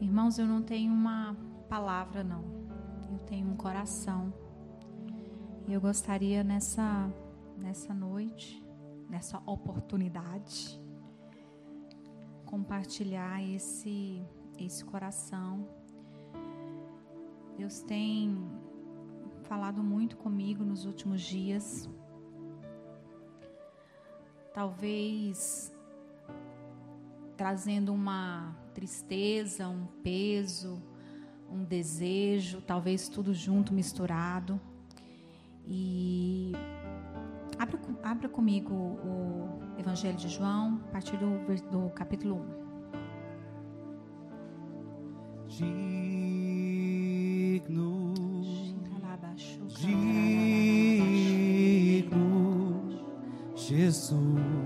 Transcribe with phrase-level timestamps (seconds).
[0.00, 1.34] Irmãos, eu não tenho uma
[1.70, 2.44] palavra, não.
[3.10, 4.32] Eu tenho um coração.
[5.66, 7.10] E eu gostaria nessa,
[7.56, 8.62] nessa noite,
[9.08, 10.78] nessa oportunidade,
[12.44, 14.22] compartilhar esse,
[14.58, 15.66] esse coração.
[17.56, 18.36] Deus tem
[19.44, 21.88] falado muito comigo nos últimos dias.
[24.52, 25.74] Talvez
[27.34, 30.82] trazendo uma tristeza, um peso,
[31.50, 34.60] um desejo, talvez tudo junto, misturado.
[35.66, 36.52] E
[37.58, 41.38] abra, abra comigo o Evangelho de João, a partir do,
[41.70, 42.66] do capítulo 1.
[47.56, 48.12] Digno,
[49.78, 50.10] digno,
[53.54, 54.65] Jesus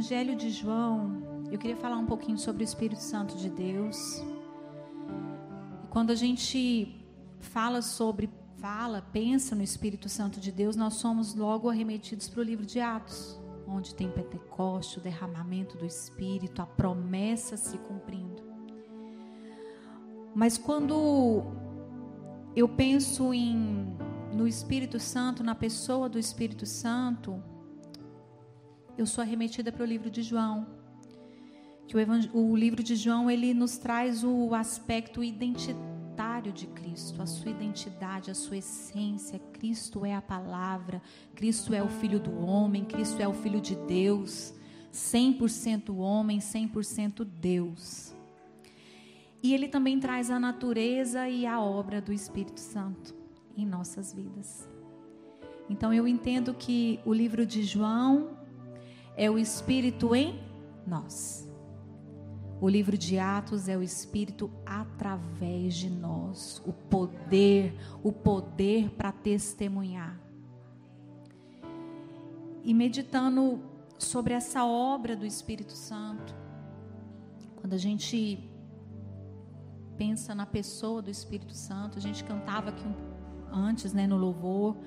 [0.00, 4.24] Evangelho de João, eu queria falar um pouquinho sobre o Espírito Santo de Deus.
[5.90, 7.04] Quando a gente
[7.38, 12.42] fala sobre, fala, pensa no Espírito Santo de Deus, nós somos logo arremetidos para o
[12.42, 13.38] livro de Atos
[13.68, 18.42] onde tem Pentecoste, o derramamento do Espírito, a promessa se cumprindo.
[20.34, 21.44] Mas quando
[22.56, 23.86] eu penso em
[24.32, 27.49] no Espírito Santo, na pessoa do Espírito Santo,
[28.96, 30.66] eu sou arremetida para o livro de João.
[31.86, 37.26] Que o, o livro de João ele nos traz o aspecto identitário de Cristo, a
[37.26, 39.38] sua identidade, a sua essência.
[39.52, 41.02] Cristo é a palavra,
[41.34, 44.54] Cristo é o Filho do homem, Cristo é o Filho de Deus,
[44.92, 48.14] 100% homem, 100% Deus.
[49.42, 53.14] E ele também traz a natureza e a obra do Espírito Santo
[53.56, 54.68] em nossas vidas.
[55.68, 58.39] Então eu entendo que o livro de João
[59.20, 60.40] é o Espírito em
[60.86, 61.46] nós.
[62.58, 69.12] O livro de Atos é o Espírito através de nós, o poder, o poder para
[69.12, 70.18] testemunhar.
[72.64, 73.60] E meditando
[73.98, 76.34] sobre essa obra do Espírito Santo,
[77.56, 78.50] quando a gente
[79.98, 82.86] pensa na pessoa do Espírito Santo, a gente cantava aqui
[83.52, 84.78] antes, né, no louvor,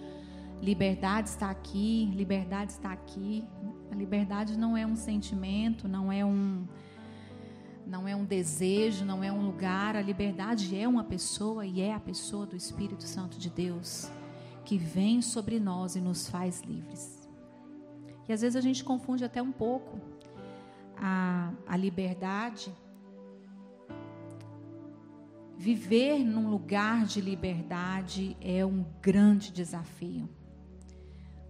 [0.59, 3.47] liberdade está aqui, liberdade está aqui.
[3.93, 6.67] A liberdade não é um sentimento, não é um
[7.85, 9.95] não é um desejo, não é um lugar.
[9.95, 14.09] A liberdade é uma pessoa e é a pessoa do Espírito Santo de Deus
[14.65, 17.29] que vem sobre nós e nos faz livres.
[18.27, 20.01] E às vezes a gente confunde até um pouco
[20.97, 22.73] a, a liberdade.
[25.55, 30.27] Viver num lugar de liberdade é um grande desafio.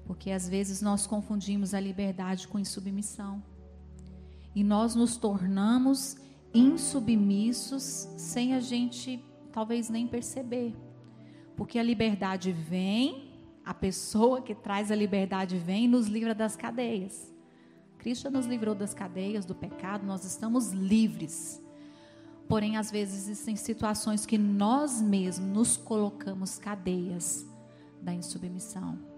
[0.06, 3.44] Porque às vezes nós confundimos a liberdade com insubmissão.
[4.56, 6.18] E nós nos tornamos
[6.54, 10.76] insubmissos sem a gente talvez nem perceber.
[11.56, 13.32] Porque a liberdade vem,
[13.64, 17.34] a pessoa que traz a liberdade vem e nos livra das cadeias.
[17.98, 21.64] Cristo nos livrou das cadeias do pecado, nós estamos livres.
[22.50, 27.46] Porém, às vezes existem situações que nós mesmos nos colocamos cadeias
[28.02, 29.13] da insubmissão.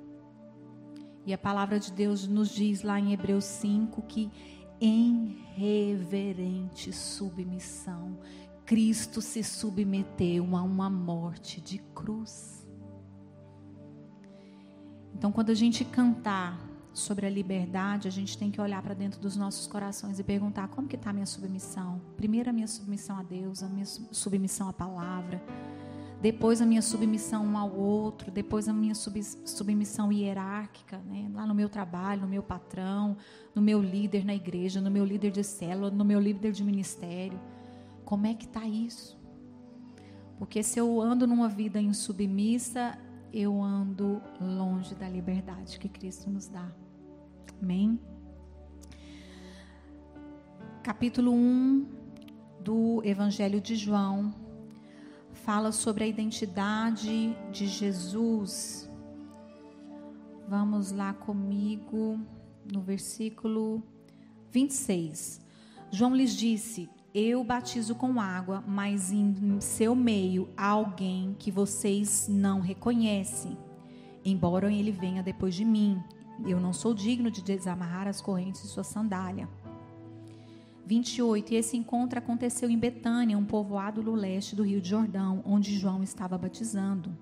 [1.25, 4.31] E a palavra de Deus nos diz lá em Hebreus 5 que
[4.79, 8.19] em reverente submissão,
[8.65, 12.67] Cristo se submeteu a uma morte de cruz.
[15.13, 16.59] Então, quando a gente cantar
[16.93, 20.67] sobre a liberdade, a gente tem que olhar para dentro dos nossos corações e perguntar
[20.69, 22.01] como que está a minha submissão.
[22.17, 25.41] Primeiro a minha submissão a Deus, a minha submissão à palavra,
[26.25, 31.29] depois a minha submissão um ao outro, depois a minha sub, submissão hierárquica, né?
[31.31, 33.15] lá no meu trabalho, no meu patrão,
[33.53, 37.39] no meu líder na igreja, no meu líder de célula, no meu líder de ministério.
[38.03, 39.15] Como é que está isso?
[40.39, 42.97] Porque se eu ando numa vida insubmissa,
[43.31, 46.71] eu ando longe da liberdade que Cristo nos dá.
[47.61, 47.99] Amém?
[50.81, 51.85] Capítulo 1
[52.61, 54.43] do Evangelho de João
[55.45, 58.89] fala sobre a identidade de Jesus.
[60.47, 62.19] Vamos lá comigo
[62.73, 63.83] no versículo
[64.49, 65.39] 26.
[65.91, 72.27] João lhes disse: Eu batizo com água, mas em seu meio há alguém que vocês
[72.27, 73.55] não reconhecem,
[74.25, 76.01] embora ele venha depois de mim
[76.43, 79.47] eu não sou digno de desamarrar as correntes de sua sandália.
[80.85, 81.53] 28.
[81.53, 85.77] E esse encontro aconteceu em Betânia, um povoado no leste do Rio de Jordão, onde
[85.77, 87.15] João estava batizando.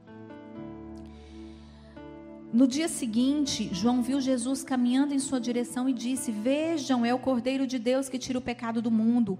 [2.53, 7.17] No dia seguinte, João viu Jesus caminhando em sua direção e disse: Vejam, é o
[7.17, 9.39] Cordeiro de Deus que tira o pecado do mundo.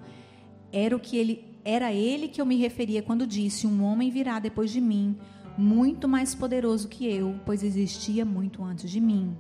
[0.72, 4.40] Era o que ele era ele que eu me referia quando disse: Um homem virá
[4.40, 5.16] depois de mim,
[5.58, 9.38] muito mais poderoso que eu, pois existia muito antes de mim.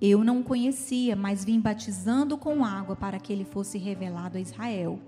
[0.00, 4.40] Eu não o conhecia, mas vim batizando com água para que ele fosse revelado a
[4.40, 5.00] Israel.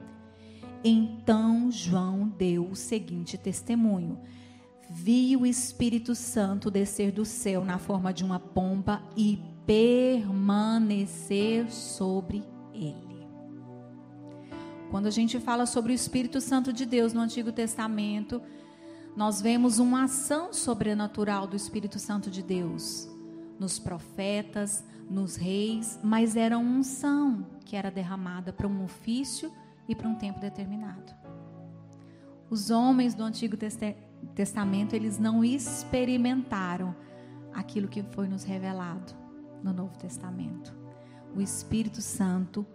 [0.83, 4.19] Então João deu o seguinte testemunho:
[4.91, 12.43] Vi o Espírito Santo descer do céu na forma de uma pomba e permanecer sobre
[12.75, 13.29] ele.
[14.91, 18.43] Quando a gente fala sobre o Espírito Santo de Deus no Antigo Testamento,
[19.17, 23.10] nós vemos uma ação sobrenatural do Espírito Santo de Deus
[23.61, 29.53] nos profetas, nos reis, mas era unção que era derramada para um ofício
[29.87, 31.15] e para um tempo determinado.
[32.49, 33.57] Os homens do Antigo
[34.35, 36.97] Testamento, eles não experimentaram
[37.53, 39.13] aquilo que foi nos revelado
[39.63, 40.75] no Novo Testamento.
[41.37, 42.67] O Espírito Santo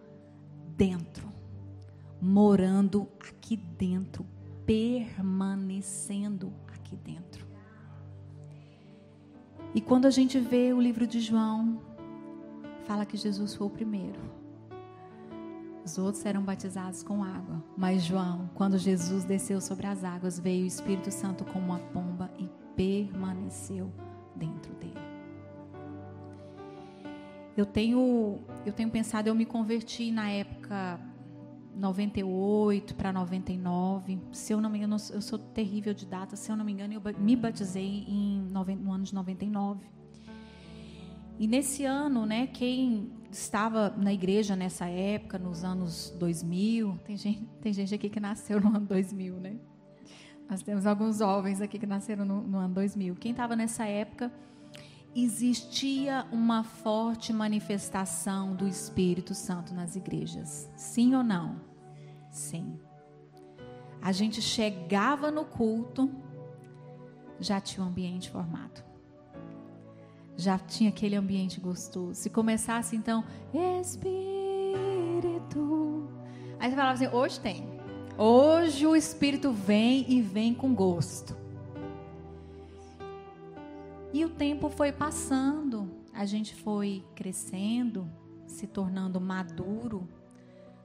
[0.77, 1.27] dentro,
[2.21, 4.25] morando aqui dentro,
[4.65, 7.44] permanecendo aqui dentro.
[9.75, 11.81] E quando a gente vê o livro de João,
[12.85, 14.21] fala que Jesus foi o primeiro.
[15.83, 20.63] Os outros eram batizados com água, mas João, quando Jesus desceu sobre as águas, veio
[20.63, 23.91] o Espírito Santo como uma pomba e permaneceu
[24.33, 24.93] dentro dele.
[27.57, 30.97] Eu tenho, eu tenho pensado, eu me converti na época
[31.75, 34.19] 98 para 99.
[34.31, 36.35] Se eu não me engano, eu sou terrível de data.
[36.35, 39.85] Se eu não me engano, eu me batizei em, no ano de 99.
[41.37, 47.45] E nesse ano, né, quem estava na igreja nessa época, nos anos 2000, tem gente,
[47.61, 49.57] tem gente aqui que nasceu no ano 2000, né?
[50.49, 53.15] Nós temos alguns jovens aqui que nasceram no, no ano 2000.
[53.15, 54.31] Quem estava nessa época,
[55.15, 60.69] existia uma forte manifestação do Espírito Santo nas igrejas.
[60.75, 61.61] Sim ou não?
[62.29, 62.77] Sim.
[64.01, 66.11] A gente chegava no culto,
[67.39, 68.83] já tinha um ambiente formado.
[70.35, 72.13] Já tinha aquele ambiente gostoso.
[72.13, 73.23] Se começasse então,
[73.81, 74.19] Espírito.
[76.59, 77.65] Aí você falava assim: hoje tem.
[78.17, 81.44] Hoje o Espírito vem e vem com gosto.
[84.15, 88.09] E o tempo foi passando, a gente foi crescendo,
[88.47, 90.07] se tornando maduro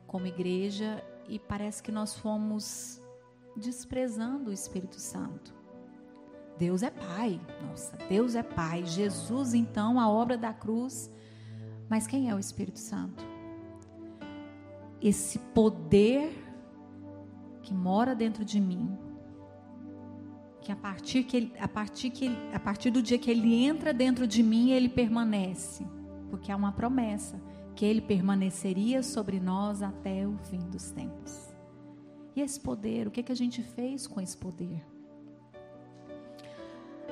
[0.04, 3.00] como igreja e parece que nós fomos
[3.56, 5.54] desprezando o Espírito Santo.
[6.58, 8.84] Deus é Pai, nossa, Deus é Pai.
[8.84, 11.08] Jesus, então, a obra da cruz.
[11.88, 13.24] Mas quem é o Espírito Santo?
[15.00, 16.32] Esse poder
[17.62, 18.98] que mora dentro de mim,
[20.60, 23.54] que a partir que ele, a partir que ele, a partir do dia que ele
[23.54, 25.86] entra dentro de mim, ele permanece,
[26.28, 27.40] porque há uma promessa
[27.74, 31.48] que ele permaneceria sobre nós até o fim dos tempos.
[32.36, 34.84] E esse poder, o que que a gente fez com esse poder?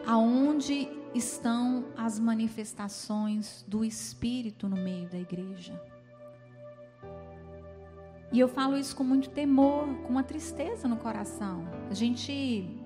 [0.06, 5.80] Aonde estão as manifestações do espírito no meio da igreja?
[8.30, 11.66] E eu falo isso com muito temor, com uma tristeza no coração.
[11.90, 12.78] A gente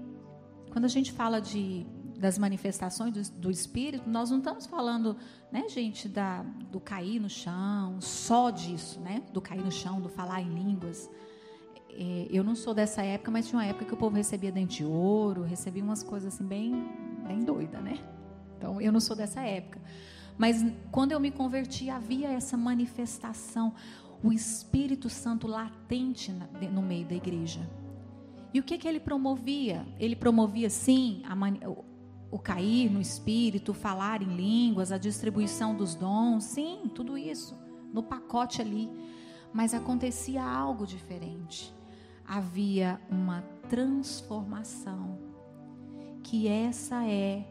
[0.73, 1.87] quando a gente fala de
[2.19, 5.17] das manifestações do, do, Espírito, nós não estamos falando,
[5.51, 9.25] né, gente, da, do cair no chão, só disso, né?
[9.33, 11.11] Do cair no chão, do falar em línguas.
[11.91, 14.79] É, eu não sou dessa época, mas tinha uma época que o povo recebia dente
[14.79, 16.89] de ouro, recebia umas coisas assim bem,
[17.27, 17.99] bem doida, né?
[18.57, 19.81] Então, eu não sou dessa época.
[20.39, 23.75] Mas quando eu me converti, havia essa manifestação,
[24.23, 26.33] o Espírito Santo latente
[26.73, 27.69] no meio da igreja.
[28.55, 29.87] E o que, que ele promovia?
[29.99, 31.23] Ele promovia, sim,
[31.67, 31.85] o,
[32.31, 37.57] o cair no Espírito, falar em línguas, a distribuição dos dons, sim, tudo isso,
[37.93, 38.91] no pacote ali.
[39.53, 41.75] Mas acontecia algo diferente.
[42.27, 45.19] Havia uma transformação,
[46.23, 47.47] que essa é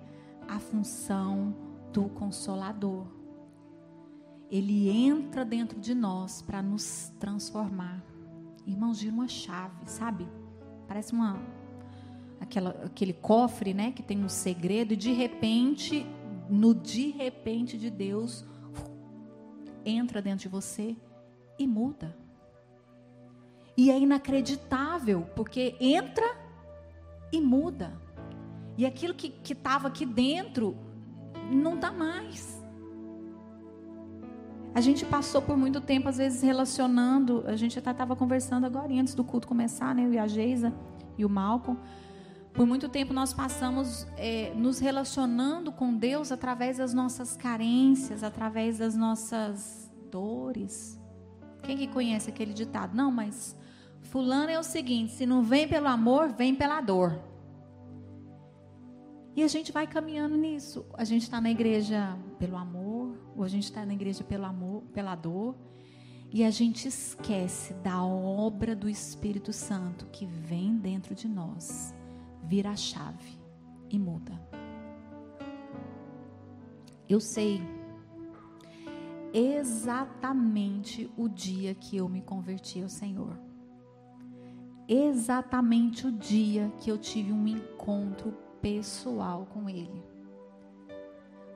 [0.47, 1.55] a função
[1.91, 3.05] do Consolador.
[4.49, 8.03] Ele entra dentro de nós para nos transformar.
[8.65, 10.27] Irmãos, gira uma chave, sabe?
[10.91, 11.39] Parece uma
[12.37, 16.05] aquela, aquele cofre, né, que tem um segredo e de repente,
[16.49, 18.43] no de repente de Deus,
[19.85, 20.97] entra dentro de você
[21.57, 22.13] e muda.
[23.77, 26.25] E é inacreditável, porque entra
[27.31, 27.97] e muda.
[28.77, 30.75] E aquilo que estava aqui dentro
[31.49, 32.60] não está mais.
[34.73, 37.43] A gente passou por muito tempo, às vezes, relacionando.
[37.45, 40.05] A gente até estava conversando agora, antes do culto começar, né?
[40.05, 40.73] Eu e a Geisa
[41.17, 41.77] e o Malcolm.
[42.53, 48.77] Por muito tempo nós passamos é, nos relacionando com Deus através das nossas carências, através
[48.77, 50.99] das nossas dores.
[51.63, 52.95] Quem que conhece aquele ditado?
[52.95, 53.55] Não, mas
[54.01, 57.19] fulano é o seguinte: se não vem pelo amor, vem pela dor.
[59.33, 60.85] E a gente vai caminhando nisso.
[60.93, 62.90] A gente está na igreja pelo amor,
[63.35, 65.55] ou a gente está na igreja pelo amor, pela dor.
[66.31, 71.93] E a gente esquece da obra do Espírito Santo que vem dentro de nós,
[72.43, 73.37] vira a chave
[73.89, 74.39] e muda.
[77.09, 77.61] Eu sei
[79.33, 83.37] exatamente o dia que eu me converti ao Senhor.
[84.87, 90.10] Exatamente o dia que eu tive um encontro pessoal com Ele.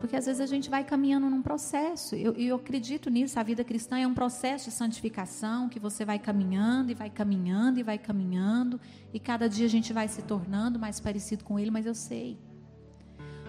[0.06, 2.14] Porque às vezes a gente vai caminhando num processo.
[2.14, 3.40] Eu, eu acredito nisso.
[3.40, 7.80] A vida cristã é um processo de santificação que você vai caminhando e vai caminhando
[7.80, 8.80] e vai caminhando.
[9.12, 11.72] E cada dia a gente vai se tornando mais parecido com Ele.
[11.72, 12.40] Mas eu sei.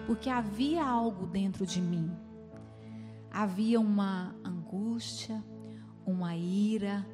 [0.07, 2.11] Porque havia algo dentro de mim.
[3.29, 5.43] Havia uma angústia,
[6.07, 7.05] uma ira,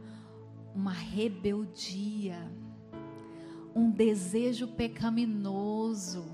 [0.73, 2.49] uma rebeldia
[3.75, 6.25] um desejo pecaminoso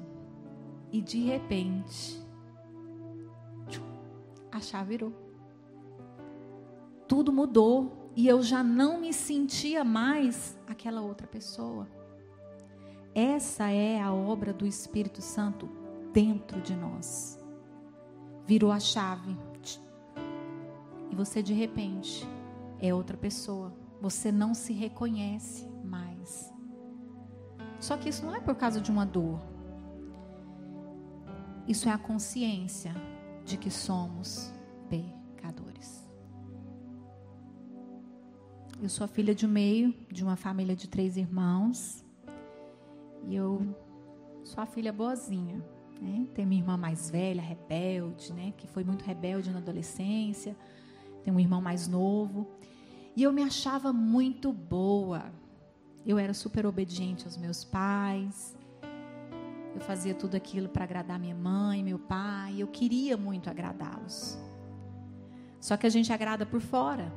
[0.91, 2.28] e de repente
[4.51, 5.13] a chave virou.
[7.07, 11.87] Tudo mudou e eu já não me sentia mais aquela outra pessoa.
[13.13, 15.69] Essa é a obra do Espírito Santo
[16.13, 17.37] dentro de nós.
[18.45, 19.37] Virou a chave.
[21.11, 22.27] E você de repente
[22.79, 23.73] é outra pessoa.
[24.01, 26.53] Você não se reconhece mais.
[27.79, 29.39] Só que isso não é por causa de uma dor.
[31.67, 32.93] Isso é a consciência
[33.49, 34.53] de que somos
[34.87, 36.07] pecadores.
[38.79, 42.05] Eu sou filha de meio de uma família de três irmãos.
[43.27, 43.75] E eu
[44.43, 45.65] sou a filha boazinha.
[45.99, 46.27] Né?
[46.35, 48.53] Tem minha irmã mais velha, rebelde, né?
[48.55, 50.55] que foi muito rebelde na adolescência.
[51.23, 52.47] Tem um irmão mais novo.
[53.15, 55.25] E eu me achava muito boa.
[56.05, 58.55] Eu era super obediente aos meus pais.
[59.73, 62.61] Eu fazia tudo aquilo para agradar minha mãe, meu pai.
[62.61, 64.37] Eu queria muito agradá-los.
[65.59, 67.13] Só que a gente agrada por fora.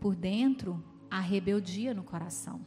[0.00, 2.60] Por dentro, há rebeldia no coração.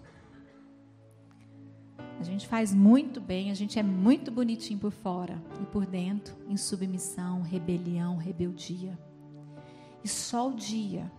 [2.19, 6.35] A gente faz muito bem, a gente é muito bonitinho por fora e por dentro,
[6.47, 8.97] em submissão, rebelião, rebeldia.
[10.03, 11.11] E só o dia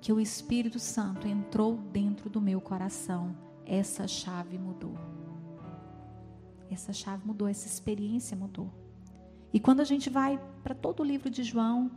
[0.00, 5.17] que o Espírito Santo entrou dentro do meu coração, essa chave mudou.
[6.70, 8.70] Essa chave mudou, essa experiência mudou.
[9.52, 11.90] E quando a gente vai para todo o livro de João,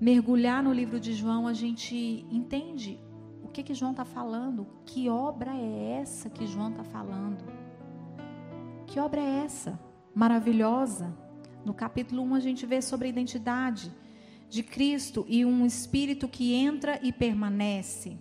[0.00, 3.00] mergulhar no livro de João, a gente entende
[3.42, 7.44] o que que João está falando, que obra é essa que João está falando.
[8.86, 9.78] Que obra é essa?
[10.14, 11.16] Maravilhosa.
[11.64, 13.92] No capítulo 1 a gente vê sobre a identidade
[14.48, 18.18] de Cristo e um espírito que entra e permanece.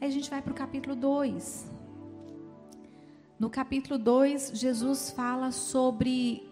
[0.00, 1.75] Aí a gente vai para o capítulo 2.
[3.38, 6.48] No capítulo 2, Jesus fala sobre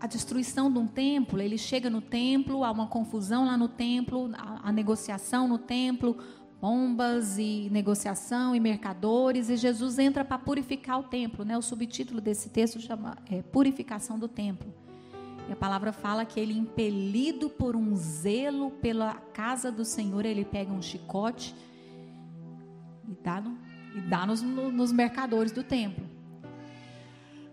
[0.00, 1.38] a destruição de um templo.
[1.38, 6.16] Ele chega no templo, há uma confusão lá no templo, a, negociação no templo.
[6.60, 11.44] bombas e negociação e mercadores, e Jesus entra para purificar o templo.
[11.44, 11.58] Né?
[11.58, 14.74] O subtítulo desse texto chama é, Purificação do Templo.
[15.46, 20.44] E a palavra fala que ele, impelido por um zelo pela casa do Senhor, ele
[20.44, 21.54] pega um chicote
[23.06, 23.56] e dá, no,
[23.94, 26.06] e dá nos, no, nos mercadores do templo.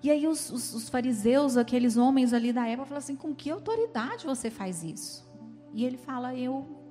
[0.04, 3.50] E aí os, os, os, fariseus, aqueles homens ali da época, falam assim: com que
[3.50, 5.27] autoridade você faz isso?
[5.74, 6.86] E ele fala: eu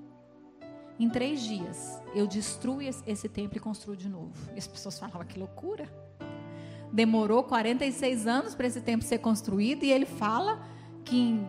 [0.98, 4.32] em três dias, eu destruo esse templo e construo de novo.
[4.54, 5.88] E as pessoas falavam, que loucura.
[6.92, 10.64] Demorou 46 anos para esse templo ser construído e ele fala
[11.04, 11.40] que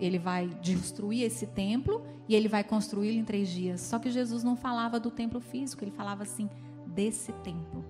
[0.00, 3.82] ele vai destruir esse templo e ele vai construí-lo em três dias.
[3.82, 6.48] Só que Jesus não falava do templo físico, ele falava assim,
[6.96, 7.84] desse templo,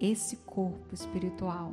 [0.00, 1.72] esse corpo espiritual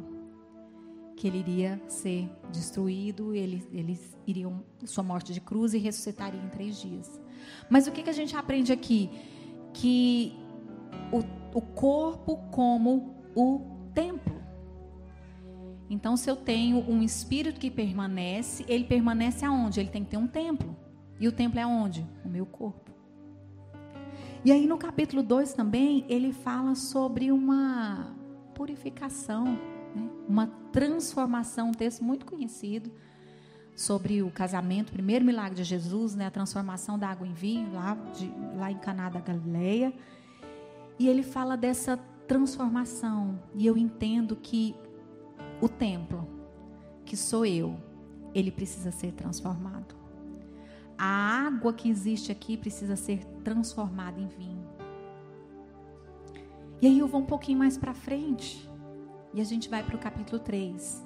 [1.16, 6.50] que ele iria ser destruído, eles, eles iriam sua morte de cruz e ressuscitaria em
[6.50, 7.22] três dias.
[7.70, 9.10] Mas o que, que a gente aprende aqui?
[9.74, 10.36] Que
[11.12, 11.20] o,
[11.58, 13.62] o corpo como o
[13.94, 14.42] templo.
[15.90, 19.80] Então, se eu tenho um espírito que permanece, ele permanece aonde?
[19.80, 20.76] Ele tem que ter um templo.
[21.20, 22.06] E o templo é onde?
[22.26, 22.83] O meu corpo.
[24.46, 28.14] E aí no capítulo 2 também, ele fala sobre uma
[28.54, 29.46] purificação,
[29.96, 30.10] né?
[30.28, 32.92] uma transformação, um texto muito conhecido
[33.74, 37.74] sobre o casamento, o primeiro milagre de Jesus, né, a transformação da água em vinho,
[37.74, 39.94] lá, de, lá em Caná da Galileia.
[41.00, 41.98] E ele fala dessa
[42.28, 43.40] transformação.
[43.56, 44.76] E eu entendo que
[45.62, 46.28] o templo,
[47.06, 47.78] que sou eu,
[48.36, 49.96] ele precisa ser transformado.
[50.98, 54.68] A água que existe aqui precisa ser transformada em vinho.
[56.82, 58.70] E aí eu vou um pouquinho mais para frente.
[59.34, 61.04] E a gente vai para o capítulo 3.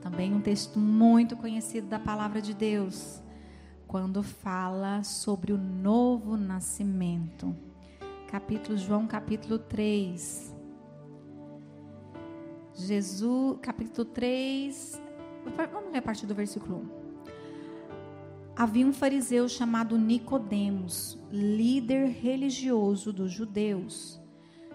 [0.00, 3.20] Também um texto muito conhecido da palavra de Deus,
[3.86, 7.54] quando fala sobre o novo nascimento.
[8.28, 10.54] Capítulo João, capítulo 3.
[12.74, 15.02] Jesus, capítulo 3.
[15.72, 17.05] Vamos ler a partir do versículo 1.
[18.58, 24.18] Havia um fariseu chamado Nicodemos, líder religioso dos judeus.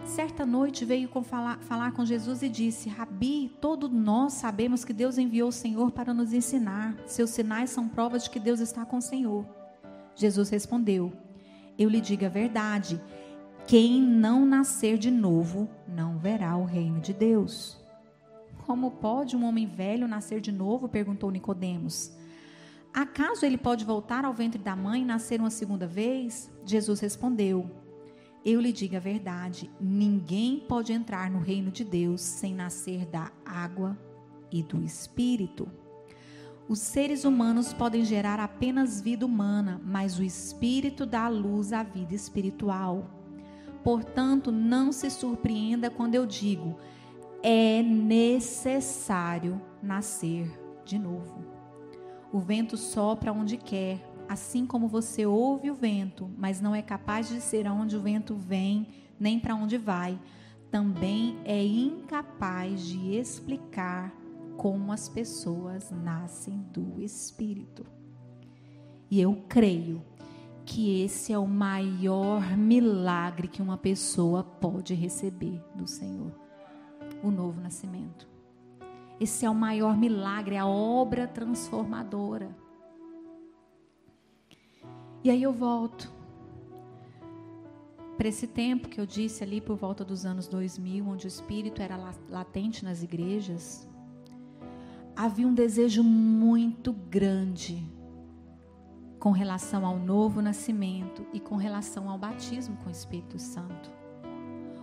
[0.05, 4.93] Certa noite veio com falar, falar com Jesus e disse: Rabi, todos nós sabemos que
[4.93, 6.95] Deus enviou o Senhor para nos ensinar.
[7.07, 9.47] Seus sinais são provas de que Deus está com o Senhor.
[10.15, 11.11] Jesus respondeu:
[11.75, 13.01] Eu lhe digo a verdade.
[13.65, 17.83] Quem não nascer de novo não verá o reino de Deus.
[18.63, 20.87] Como pode um homem velho nascer de novo?
[20.87, 22.20] perguntou Nicodemos.
[22.93, 26.51] Acaso ele pode voltar ao ventre da mãe e nascer uma segunda vez?
[26.65, 27.81] Jesus respondeu:
[28.43, 33.31] eu lhe digo a verdade: ninguém pode entrar no reino de Deus sem nascer da
[33.45, 33.97] água
[34.51, 35.69] e do espírito.
[36.67, 42.15] Os seres humanos podem gerar apenas vida humana, mas o espírito dá luz à vida
[42.15, 43.09] espiritual.
[43.83, 46.77] Portanto, não se surpreenda quando eu digo:
[47.43, 50.51] é necessário nascer
[50.83, 51.50] de novo.
[52.33, 57.27] O vento sopra onde quer, assim como você ouve o vento, mas não é capaz
[57.27, 58.87] de ser aonde o vento vem,
[59.19, 60.17] nem para onde vai,
[60.71, 64.15] também é incapaz de explicar
[64.55, 67.85] como as pessoas nascem do Espírito.
[69.09, 70.01] E eu creio
[70.65, 76.31] que esse é o maior milagre que uma pessoa pode receber do Senhor
[77.21, 78.30] o novo nascimento.
[79.21, 82.57] Esse é o maior milagre, a obra transformadora.
[85.23, 86.11] E aí eu volto
[88.17, 91.83] para esse tempo que eu disse ali por volta dos anos 2000, onde o espírito
[91.83, 91.97] era
[92.31, 93.87] latente nas igrejas.
[95.15, 97.87] Havia um desejo muito grande
[99.19, 103.91] com relação ao novo nascimento e com relação ao batismo com o Espírito Santo.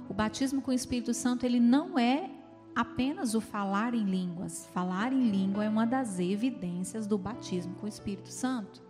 [0.08, 2.37] O batismo com o Espírito Santo, ele não é
[2.80, 4.66] apenas o falar em línguas.
[4.72, 8.88] Falar em língua é uma das evidências do batismo com o Espírito Santo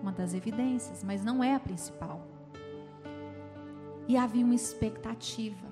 [0.00, 2.26] uma das evidências, mas não é a principal.
[4.08, 5.68] E havia uma expectativa.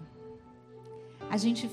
[1.30, 1.70] A gente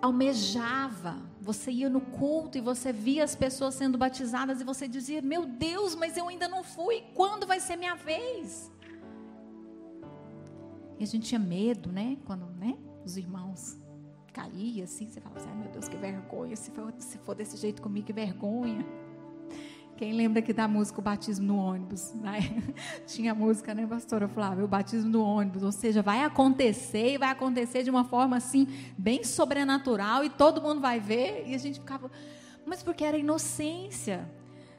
[0.00, 5.20] almejava, você ia no culto e você via as pessoas sendo batizadas e você dizia:
[5.20, 8.70] Meu Deus, mas eu ainda não fui, quando vai ser minha vez?
[10.98, 12.16] E a gente tinha medo, né?
[12.24, 13.81] Quando né, os irmãos
[14.32, 17.56] caíam assim, você falava assim: Ai meu Deus, que vergonha, se for, se for desse
[17.56, 18.84] jeito comigo, que vergonha.
[19.96, 22.12] Quem lembra que da música o batismo no ônibus?
[22.14, 22.40] Né?
[23.06, 24.64] Tinha música, né, pastora Flávia?
[24.64, 25.62] O batismo no ônibus.
[25.62, 28.66] Ou seja, vai acontecer e vai acontecer de uma forma assim,
[28.98, 31.44] bem sobrenatural e todo mundo vai ver.
[31.46, 32.10] E a gente ficava.
[32.66, 34.28] Mas porque era inocência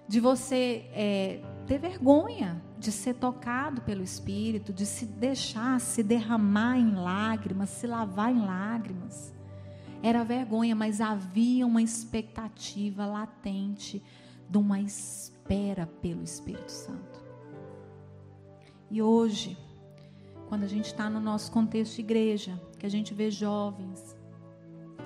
[0.07, 6.77] de você é, ter vergonha de ser tocado pelo Espírito, de se deixar se derramar
[6.77, 9.33] em lágrimas, se lavar em lágrimas.
[10.03, 14.03] Era vergonha, mas havia uma expectativa latente
[14.49, 17.23] de uma espera pelo Espírito Santo.
[18.91, 19.57] E hoje,
[20.49, 24.13] quando a gente está no nosso contexto de igreja, que a gente vê jovens,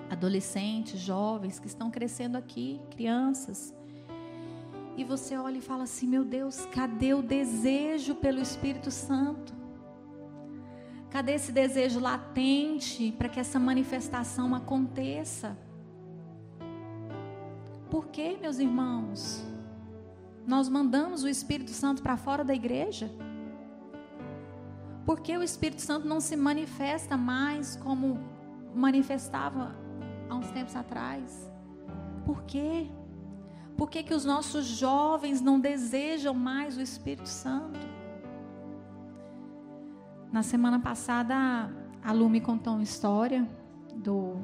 [0.10, 3.72] adolescentes, jovens que estão crescendo aqui, crianças,
[4.98, 9.57] e você olha e fala assim: meu Deus, cadê o desejo pelo Espírito Santo?
[11.10, 15.58] Cadê esse desejo latente para que essa manifestação aconteça?
[17.90, 19.46] Por que, meus irmãos?
[20.46, 23.10] Nós mandamos o Espírito Santo para fora da igreja?
[25.06, 28.20] Por que o Espírito Santo não se manifesta mais como
[28.76, 29.74] manifestava
[30.30, 31.50] há uns tempos atrás?
[32.26, 32.88] Por quê?
[33.78, 37.80] Por que, que os nossos jovens não desejam mais o Espírito Santo?
[40.32, 41.36] Na semana passada,
[42.04, 43.48] a Lu me contou uma história
[43.96, 44.36] do,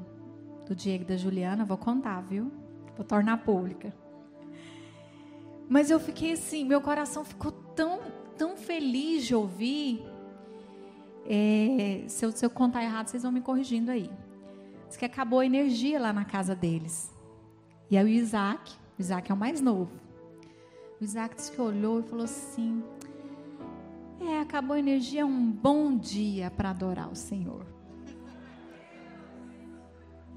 [0.66, 1.66] do Diego e da Juliana.
[1.66, 2.52] Vou contar, viu?
[2.96, 3.94] Vou tornar pública.
[5.68, 8.00] Mas eu fiquei assim, meu coração ficou tão,
[8.38, 10.04] tão feliz de ouvir.
[11.26, 14.10] É, se, eu, se eu contar errado, vocês vão me corrigindo aí.
[14.88, 17.14] Diz que acabou a energia lá na casa deles.
[17.90, 19.92] E aí o Isaac, o Isaac é o mais novo.
[21.00, 22.84] O Isaac disse que olhou e falou assim:
[24.26, 27.66] É, acabou a energia, é um bom dia para adorar o Senhor.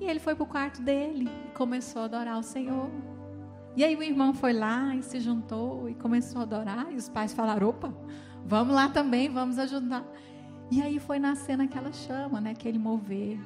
[0.01, 2.91] E ele foi para o quarto dele e começou a adorar o Senhor.
[3.77, 6.93] E aí o irmão foi lá e se juntou e começou a adorar.
[6.93, 7.95] E os pais falaram: opa,
[8.45, 10.05] vamos lá também, vamos ajudar.
[10.71, 12.51] E aí foi nascendo aquela chama, né?
[12.51, 13.39] Aquele mover.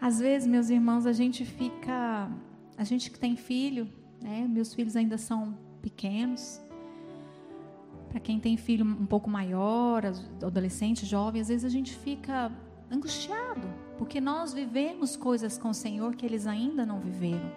[0.00, 2.30] Às vezes, meus irmãos, a gente fica
[2.76, 3.86] a gente que tem filho,
[4.22, 4.46] né?
[4.48, 6.60] Meus filhos ainda são pequenos.
[8.10, 10.04] Para quem tem filho um pouco maior,
[10.42, 12.52] adolescente, jovem, às vezes a gente fica
[12.90, 17.50] angustiado, porque nós vivemos coisas com o Senhor que eles ainda não viveram.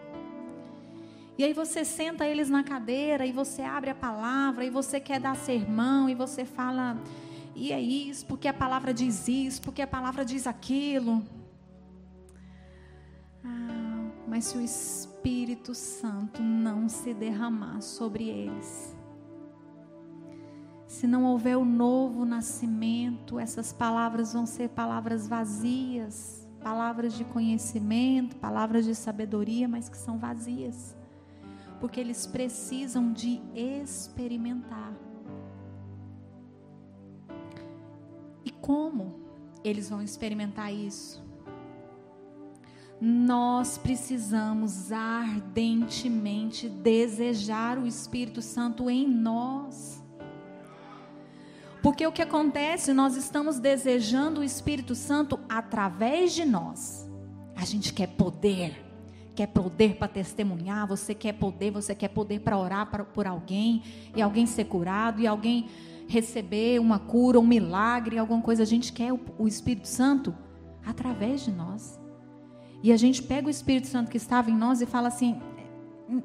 [1.36, 5.20] E aí você senta eles na cadeira e você abre a palavra e você quer
[5.20, 6.96] dar sermão e você fala,
[7.56, 11.24] e é isso, porque a palavra diz isso, porque a palavra diz aquilo.
[13.44, 18.93] Ah, mas se o Espírito Santo não se derramar sobre eles.
[20.94, 28.36] Se não houver o novo nascimento, essas palavras vão ser palavras vazias, palavras de conhecimento,
[28.36, 30.96] palavras de sabedoria, mas que são vazias.
[31.80, 34.94] Porque eles precisam de experimentar.
[38.46, 39.16] E como
[39.64, 41.24] eles vão experimentar isso?
[43.06, 50.03] nós precisamos ardentemente desejar o Espírito Santo em nós.
[51.84, 57.06] Porque o que acontece, nós estamos desejando o Espírito Santo através de nós.
[57.58, 58.82] A gente quer poder,
[59.36, 63.84] quer poder para testemunhar, você quer poder, você quer poder para orar pra, por alguém,
[64.16, 65.68] e alguém ser curado, e alguém
[66.08, 68.64] receber uma cura, um milagre, alguma coisa.
[68.64, 70.34] A gente quer o, o Espírito Santo
[70.86, 72.00] através de nós.
[72.82, 75.38] E a gente pega o Espírito Santo que estava em nós e fala assim:
[76.10, 76.22] hum,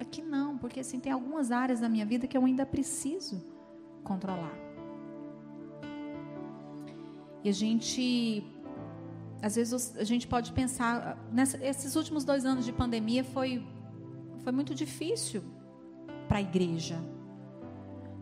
[0.00, 3.44] aqui não, porque assim tem algumas áreas da minha vida que eu ainda preciso
[4.02, 4.69] controlar.
[7.42, 8.44] E a gente,
[9.42, 13.66] às vezes a gente pode pensar, nessa, esses últimos dois anos de pandemia foi,
[14.42, 15.42] foi muito difícil
[16.28, 16.98] para a igreja.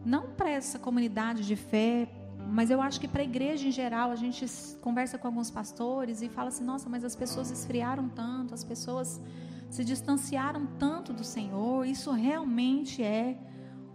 [0.04, 2.08] Não para essa comunidade de fé,
[2.46, 4.46] mas eu acho que para a igreja em geral, a gente
[4.80, 9.20] conversa com alguns pastores e fala assim: nossa, mas as pessoas esfriaram tanto, as pessoas
[9.68, 11.84] se distanciaram tanto do Senhor.
[11.84, 13.36] Isso realmente é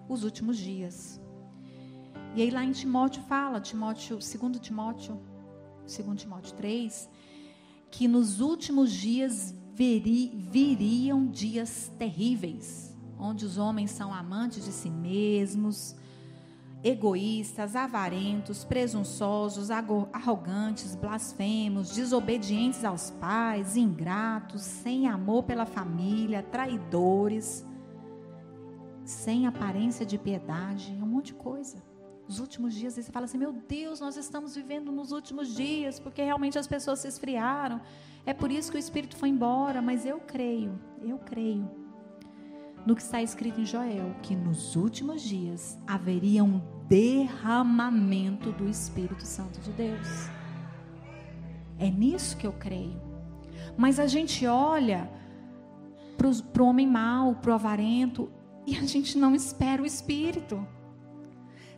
[0.08, 1.23] os últimos dias.
[2.36, 5.19] E aí lá em Timóteo fala, Timóteo, 2 Timóteo,
[5.82, 7.10] 2 Timóteo 3,
[7.91, 14.89] que nos últimos dias viri, viriam dias terríveis, onde os homens são amantes de si
[14.89, 15.96] mesmos,
[16.84, 27.63] egoístas, avarentos, presunçosos, arrogantes, blasfemos, desobedientes aos pais, ingratos, sem amor pela família, traidores,
[29.06, 31.92] sem aparência de piedade, um monte de coisa.
[32.28, 36.24] Os últimos dias você fala assim: meu Deus, nós estamos vivendo nos últimos dias, porque
[36.24, 37.82] realmente as pessoas se esfriaram.
[38.26, 41.70] É por isso que o Espírito foi embora, mas eu creio, eu creio
[42.86, 49.26] no que está escrito em Joel, que nos últimos dias haveria um derramamento do Espírito
[49.26, 50.30] Santo de Deus.
[51.80, 53.02] É nisso que eu creio.
[53.78, 55.10] Mas a gente olha
[56.18, 58.32] para o homem mau, para o avarento,
[58.66, 60.66] e a gente não espera o Espírito.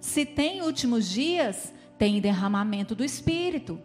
[0.05, 3.81] Se tem últimos dias, tem derramamento do Espírito.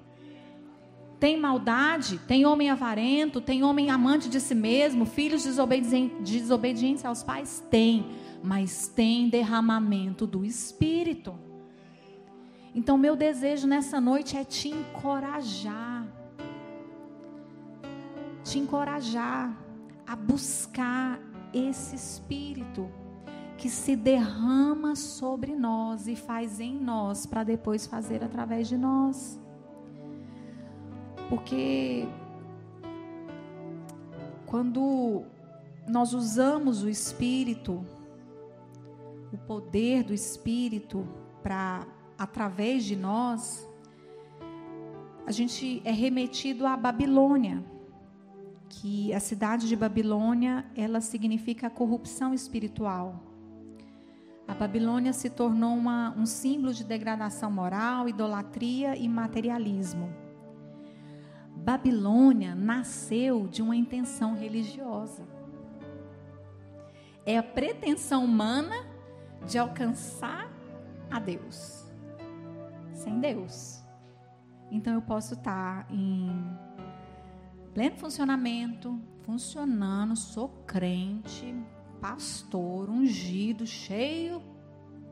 [1.18, 5.44] Tem maldade, tem homem avarento, tem homem amante de si mesmo, filhos
[6.20, 7.64] desobedientes aos pais?
[7.70, 8.06] Tem,
[8.44, 11.38] mas tem derramamento do Espírito.
[12.74, 16.06] Então, meu desejo nessa noite é te encorajar.
[18.44, 19.56] Te encorajar
[20.06, 21.18] a buscar
[21.52, 22.99] esse Espírito
[23.60, 29.38] que se derrama sobre nós e faz em nós para depois fazer através de nós.
[31.28, 32.08] Porque
[34.46, 35.24] quando
[35.86, 37.84] nós usamos o Espírito,
[39.30, 41.06] o poder do Espírito
[41.42, 43.68] para através de nós,
[45.26, 47.62] a gente é remetido à Babilônia,
[48.70, 53.29] que a cidade de Babilônia, ela significa corrupção espiritual.
[54.50, 60.12] A Babilônia se tornou uma, um símbolo de degradação moral, idolatria e materialismo.
[61.54, 65.22] Babilônia nasceu de uma intenção religiosa.
[67.24, 68.74] É a pretensão humana
[69.46, 70.50] de alcançar
[71.08, 71.88] a Deus.
[72.92, 73.80] Sem Deus.
[74.68, 76.28] Então eu posso estar em
[77.72, 81.54] pleno funcionamento, funcionando, sou crente,
[82.00, 84.42] pastor, ungido, cheio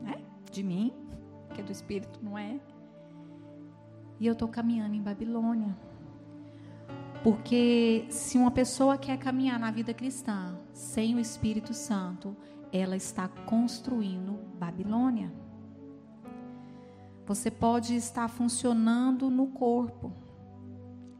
[0.01, 0.21] né,
[0.51, 0.93] de mim,
[1.53, 2.59] que é do Espírito, não é?
[4.19, 5.75] E eu estou caminhando em Babilônia.
[7.23, 12.35] Porque se uma pessoa quer caminhar na vida cristã sem o Espírito Santo,
[12.71, 15.31] ela está construindo Babilônia.
[17.25, 20.11] Você pode estar funcionando no corpo,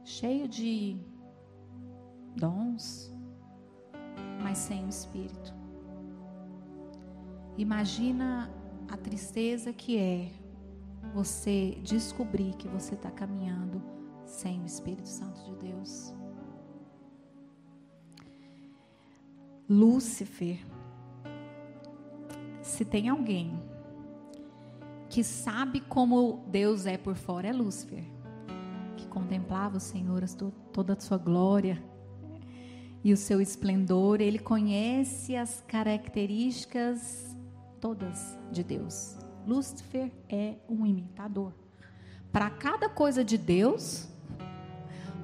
[0.04, 0.98] cheio de
[2.36, 3.14] dons,
[4.42, 5.59] mas sem o Espírito.
[7.60, 8.50] Imagina
[8.88, 10.32] a tristeza que é
[11.14, 13.84] você descobrir que você está caminhando
[14.26, 16.14] sem o Espírito Santo de Deus.
[19.70, 20.58] Lúcifer,
[22.62, 23.62] se tem alguém
[25.10, 28.06] que sabe como Deus é por fora, é Lúcifer,
[28.96, 30.24] que contemplava o Senhor,
[30.72, 31.84] toda a sua glória
[33.04, 37.29] e o seu esplendor, ele conhece as características
[37.80, 39.18] todas de Deus.
[39.46, 41.54] Lúcifer é um imitador.
[42.32, 44.08] Para cada coisa de Deus,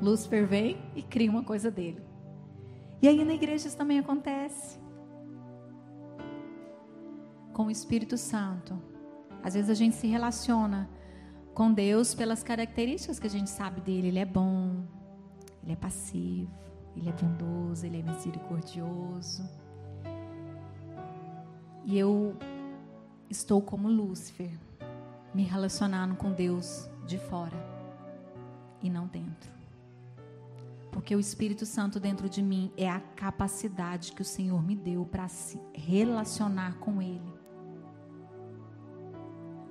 [0.01, 2.01] Lúcifer vem e cria uma coisa dele.
[3.01, 4.79] E aí na igreja isso também acontece.
[7.53, 8.81] Com o Espírito Santo.
[9.43, 10.89] Às vezes a gente se relaciona
[11.53, 14.07] com Deus pelas características que a gente sabe dele.
[14.07, 14.83] Ele é bom,
[15.63, 16.51] ele é passivo,
[16.95, 19.47] ele é bondoso, ele é misericordioso.
[21.85, 22.35] E eu
[23.29, 24.51] estou como Lúcifer,
[25.33, 27.55] me relacionando com Deus de fora
[28.81, 29.53] e não dentro.
[30.91, 35.05] Porque o Espírito Santo dentro de mim é a capacidade que o Senhor me deu
[35.05, 37.33] para se relacionar com Ele.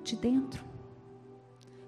[0.04, 0.64] De dentro.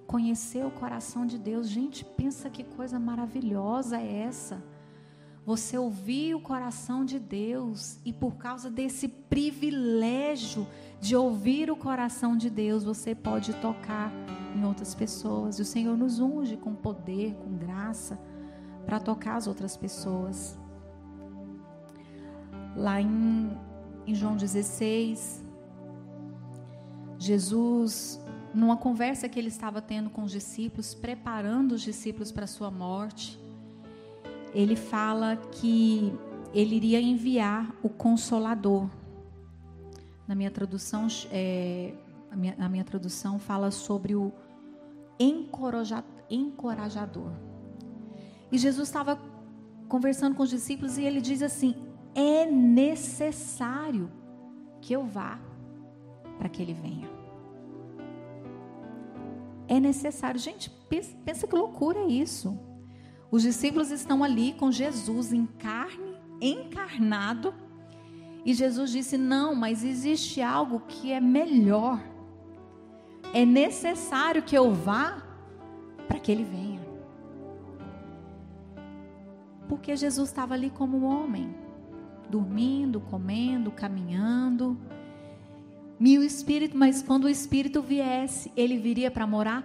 [0.06, 1.68] Conhecer o coração de Deus.
[1.68, 4.60] Gente, pensa que coisa maravilhosa é essa.
[5.46, 10.66] Você ouvir o coração de Deus e por causa desse privilégio
[11.00, 14.12] de ouvir o coração de Deus, você pode tocar
[14.56, 15.60] em outras pessoas.
[15.60, 18.18] E o Senhor nos unge com poder, com graça
[18.84, 20.58] para tocar as outras pessoas.
[22.74, 23.56] Lá em,
[24.04, 25.44] em João 16,
[27.20, 28.20] Jesus,
[28.52, 32.68] numa conversa que ele estava tendo com os discípulos, preparando os discípulos para a sua
[32.68, 33.45] morte,
[34.56, 36.10] ele fala que
[36.54, 38.88] ele iria enviar o Consolador.
[40.26, 41.92] Na minha tradução, é,
[42.30, 44.32] a, minha, a minha tradução fala sobre o
[45.20, 47.30] encorajador.
[48.50, 49.20] E Jesus estava
[49.90, 51.74] conversando com os discípulos e ele diz assim:
[52.14, 54.10] é necessário
[54.80, 55.38] que eu vá
[56.38, 57.10] para que ele venha.
[59.68, 60.40] É necessário.
[60.40, 62.58] Gente, pensa, pensa que loucura é isso.
[63.30, 67.52] Os discípulos estão ali com Jesus em carne, encarnado.
[68.44, 72.00] E Jesus disse: Não, mas existe algo que é melhor.
[73.32, 75.22] É necessário que eu vá
[76.06, 76.80] para que ele venha.
[79.68, 81.52] Porque Jesus estava ali como homem,
[82.30, 84.78] dormindo, comendo, caminhando.
[85.98, 89.64] E o Espírito, mas quando o Espírito viesse, ele viria para morar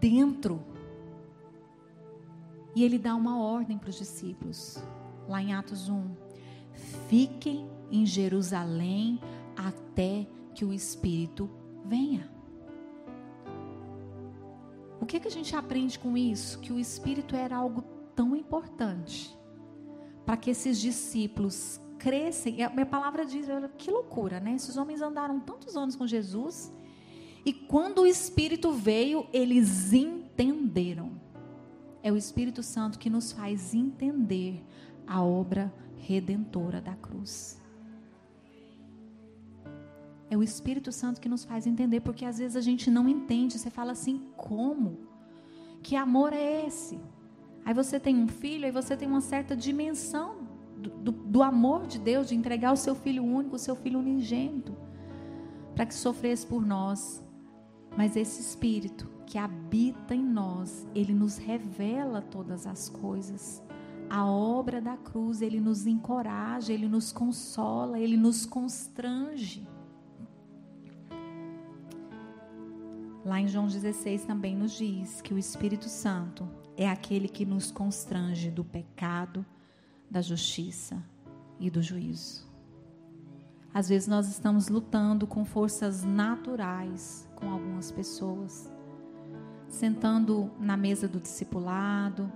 [0.00, 0.60] dentro.
[2.76, 4.76] E ele dá uma ordem para os discípulos,
[5.26, 6.14] lá em Atos 1.
[7.08, 9.18] Fiquem em Jerusalém,
[9.56, 11.48] até que o Espírito
[11.86, 12.30] venha.
[15.00, 16.60] O que, que a gente aprende com isso?
[16.60, 17.80] Que o Espírito era algo
[18.14, 19.34] tão importante
[20.26, 22.62] para que esses discípulos crescem.
[22.62, 23.46] A minha palavra diz,
[23.78, 24.54] que loucura, né?
[24.54, 26.70] Esses homens andaram tantos anos com Jesus
[27.42, 31.24] e quando o Espírito veio, eles entenderam.
[32.06, 34.64] É o Espírito Santo que nos faz entender
[35.04, 37.60] a obra redentora da cruz.
[40.30, 43.58] É o Espírito Santo que nos faz entender, porque às vezes a gente não entende.
[43.58, 44.98] Você fala assim: como?
[45.82, 46.96] Que amor é esse?
[47.64, 50.46] Aí você tem um filho, aí você tem uma certa dimensão
[50.78, 53.98] do, do, do amor de Deus, de entregar o seu filho único, o seu filho
[53.98, 54.76] unigênito,
[55.74, 57.20] para que sofresse por nós.
[57.96, 63.62] Mas esse Espírito que habita em nós, ele nos revela todas as coisas.
[64.08, 69.66] A obra da cruz, ele nos encoraja, ele nos consola, ele nos constrange.
[73.24, 77.72] Lá em João 16 também nos diz que o Espírito Santo é aquele que nos
[77.72, 79.44] constrange do pecado,
[80.08, 81.02] da justiça
[81.58, 82.46] e do juízo.
[83.74, 88.72] Às vezes nós estamos lutando com forças naturais com algumas pessoas,
[89.76, 92.30] sentando na mesa do discipulado,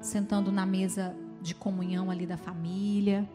[0.00, 3.28] sentando na mesa de comunhão ali da família,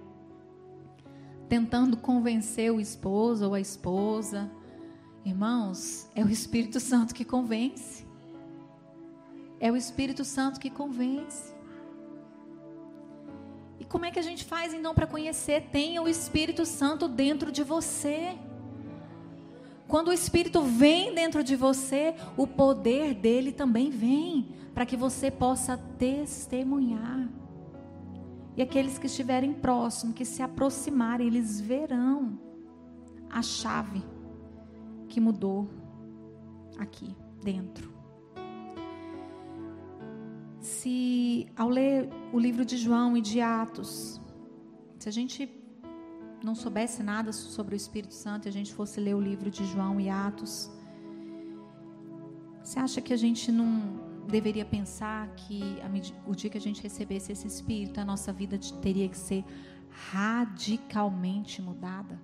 [1.49, 4.51] tentando convencer o esposo ou a esposa
[5.25, 8.05] Irmãos, é o Espírito Santo que convence.
[9.57, 11.53] É o Espírito Santo que convence.
[13.79, 15.69] E como é que a gente faz então para conhecer?
[15.71, 18.37] Tenha o Espírito Santo dentro de você.
[19.87, 25.29] Quando o Espírito vem dentro de você, o poder dele também vem para que você
[25.29, 27.29] possa testemunhar.
[28.55, 32.39] E aqueles que estiverem próximos, que se aproximarem, eles verão
[33.29, 34.03] a chave
[35.09, 35.69] que mudou
[36.77, 37.91] aqui dentro.
[40.59, 44.21] Se ao ler o livro de João e de Atos,
[44.97, 45.45] se a gente
[46.45, 49.65] não soubesse nada sobre o Espírito Santo e a gente fosse ler o livro de
[49.65, 50.69] João e Atos,
[52.63, 55.61] você acha que a gente não deveria pensar que
[56.25, 59.43] o dia que a gente recebesse esse Espírito, a nossa vida teria que ser
[60.11, 62.19] radicalmente mudada?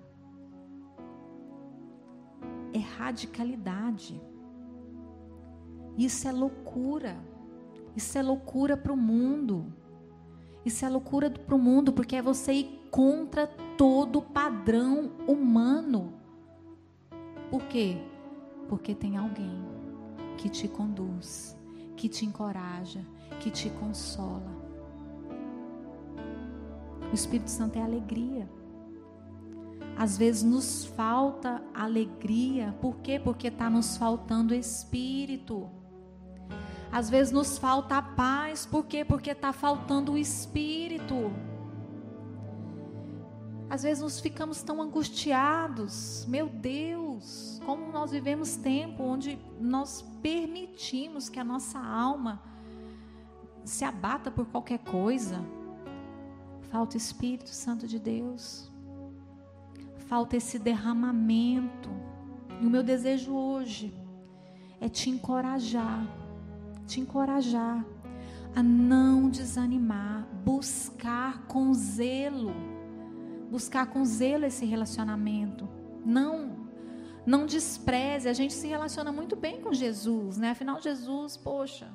[2.72, 4.20] é radicalidade.
[5.96, 7.16] Isso é loucura.
[7.96, 9.72] Isso é loucura para o mundo.
[10.64, 16.12] Isso é loucura para o mundo, porque é você ir contra todo padrão humano.
[17.50, 17.98] Por quê?
[18.68, 19.64] Porque tem alguém
[20.36, 21.56] que te conduz,
[21.96, 23.04] que te encoraja,
[23.40, 24.50] que te consola.
[27.10, 28.48] O Espírito Santo é alegria.
[29.96, 32.74] Às vezes nos falta alegria.
[32.80, 33.20] Por quê?
[33.22, 35.68] Porque está nos faltando espírito.
[36.90, 38.64] Às vezes nos falta a paz.
[38.64, 39.04] Por quê?
[39.04, 41.30] Porque está faltando o espírito.
[43.70, 46.26] Às vezes nos ficamos tão angustiados.
[46.28, 52.42] Meu Deus, como nós vivemos tempo onde nós permitimos que a nossa alma
[53.64, 55.42] se abata por qualquer coisa.
[56.70, 58.70] Falta o Espírito Santo de Deus
[60.10, 61.88] falta esse derramamento.
[62.60, 63.94] E o meu desejo hoje
[64.80, 66.04] é te encorajar,
[66.84, 67.86] te encorajar
[68.56, 72.52] a não desanimar, buscar com zelo,
[73.50, 75.68] buscar com zelo esse relacionamento.
[76.04, 76.58] Não
[77.26, 80.50] não despreze, a gente se relaciona muito bem com Jesus, né?
[80.50, 81.86] Afinal Jesus, poxa,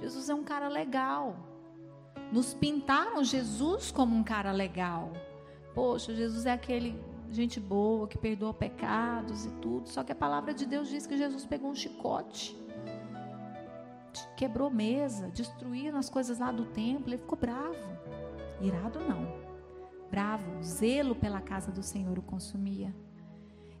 [0.00, 1.36] Jesus é um cara legal.
[2.32, 5.12] Nos pintaram Jesus como um cara legal.
[5.74, 6.98] Poxa, Jesus é aquele
[7.30, 9.88] gente boa, que perdoa pecados e tudo.
[9.88, 12.56] Só que a palavra de Deus diz que Jesus pegou um chicote,
[14.36, 17.10] quebrou mesa, destruiu as coisas lá do templo.
[17.10, 17.98] Ele ficou bravo.
[18.60, 19.47] Irado não.
[20.10, 22.94] Bravo, zelo pela casa do Senhor o consumia.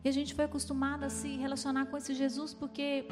[0.04, 3.06] E a gente foi acostumado a se relacionar com esse Jesus porque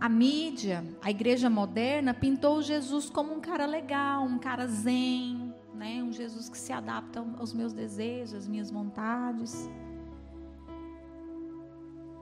[0.00, 6.02] a mídia, a igreja moderna, pintou Jesus como um cara legal, um cara zen, né?
[6.02, 9.68] Um Jesus que se adapta aos meus desejos, às minhas vontades.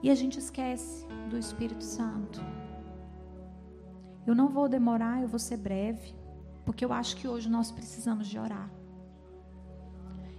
[0.01, 2.39] E a gente esquece do Espírito Santo.
[4.25, 6.15] Eu não vou demorar, eu vou ser breve,
[6.65, 8.69] porque eu acho que hoje nós precisamos de orar.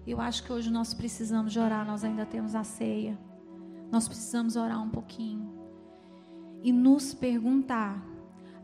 [0.07, 3.19] Eu acho que hoje nós precisamos de orar, nós ainda temos a ceia.
[3.91, 5.53] Nós precisamos orar um pouquinho
[6.63, 8.07] e nos perguntar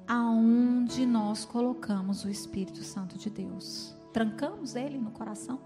[0.07, 3.97] aonde nós colocamos o Espírito Santo de Deus.
[4.13, 5.61] Trancamos ele no coração?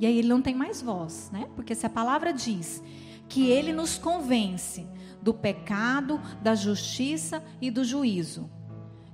[0.00, 1.48] E aí ele não tem mais voz, né?
[1.54, 2.82] Porque se a palavra diz
[3.28, 4.88] que ele nos convence
[5.22, 8.50] do pecado, da justiça e do juízo,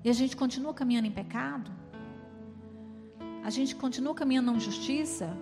[0.05, 1.73] e a gente continua caminhando em pecado,
[3.47, 5.39] a gente continua caminhando na justiça,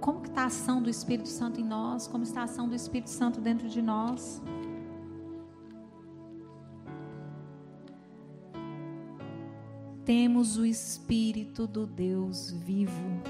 [0.00, 2.06] como está a ação do Espírito Santo em nós?
[2.06, 4.40] Como está a ação do Espírito Santo dentro de nós?
[10.06, 13.20] temos o Espírito do Deus vivo,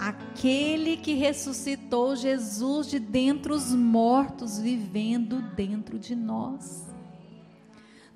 [0.00, 6.92] aquele que ressuscitou Jesus de dentre os mortos, vivendo dentro de nós.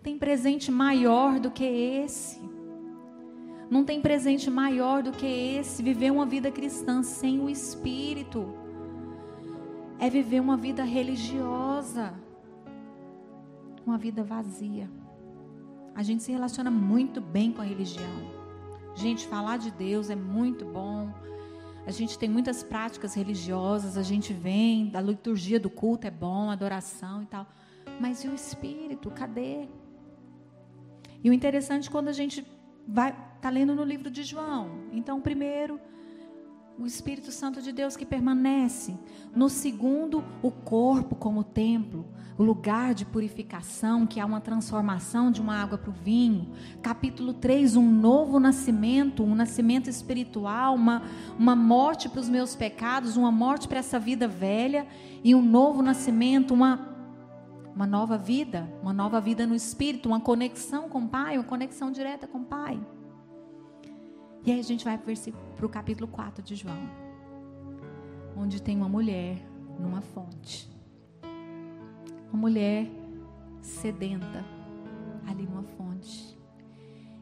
[0.03, 2.48] Tem presente maior do que esse.
[3.71, 5.83] Não tem presente maior do que esse.
[5.83, 8.55] Viver uma vida cristã sem o Espírito
[9.99, 12.15] é viver uma vida religiosa,
[13.85, 14.89] uma vida vazia.
[15.95, 18.39] A gente se relaciona muito bem com a religião.
[18.95, 21.13] Gente, falar de Deus é muito bom.
[21.87, 26.51] A gente tem muitas práticas religiosas, a gente vem, da liturgia do culto é bom,
[26.51, 27.47] adoração e tal.
[28.01, 29.69] Mas e o espírito, cadê?
[31.23, 32.47] E o interessante é quando a gente
[32.89, 34.71] vai tá lendo no livro de João.
[34.91, 35.79] Então, primeiro,
[36.79, 38.97] o Espírito Santo de Deus que permanece.
[39.35, 45.41] No segundo, o corpo como templo, o lugar de purificação, que há uma transformação de
[45.41, 46.51] uma água para o vinho.
[46.83, 51.03] Capítulo 3, um novo nascimento, um nascimento espiritual, uma,
[51.39, 54.87] uma morte para os meus pecados, uma morte para essa vida velha
[55.23, 56.98] e um novo nascimento, uma
[57.79, 61.93] uma nova vida, uma nova vida no espírito, uma conexão com o Pai, uma conexão
[61.93, 62.85] direta com o Pai.
[64.45, 66.77] E aí a gente vai para o capítulo 4 de João,
[68.37, 69.41] onde tem uma mulher
[69.79, 70.69] numa fonte.
[72.33, 72.91] Uma mulher
[73.61, 74.45] sedenta
[75.25, 76.37] ali numa fonte.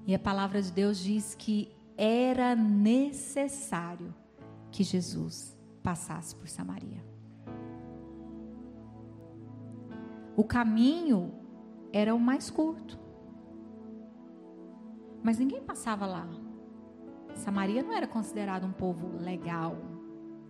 [0.07, 4.15] E a palavra de Deus diz que era necessário
[4.73, 7.05] que Jesus passasse por Samaria.
[10.37, 11.32] O caminho
[11.93, 12.99] era o mais curto.
[15.22, 16.28] Mas ninguém passava lá.
[17.34, 19.76] Samaria não era considerado um povo legal.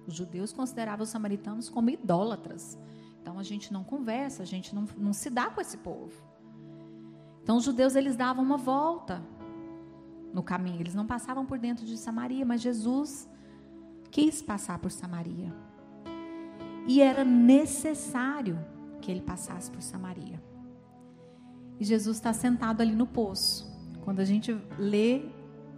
[0.07, 2.77] Os judeus consideravam os samaritanos como idólatras.
[3.23, 6.21] Então a gente não conversa, a gente não, não se dá com esse povo.
[7.43, 9.23] Então os judeus eles davam uma volta
[10.33, 13.31] no caminho, eles não passavam por dentro de Samaria, mas Jesus
[14.11, 15.55] quis passar por Samaria.
[16.89, 18.59] E era necessário
[19.01, 20.43] que ele passasse por Samaria.
[21.79, 23.71] E Jesus está sentado ali no poço.
[24.03, 25.23] Quando a gente lê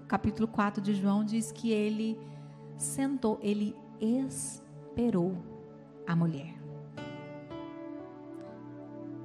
[0.07, 2.19] capítulo 4 de João, diz que ele
[2.77, 5.37] sentou, ele esperou
[6.07, 6.55] a mulher.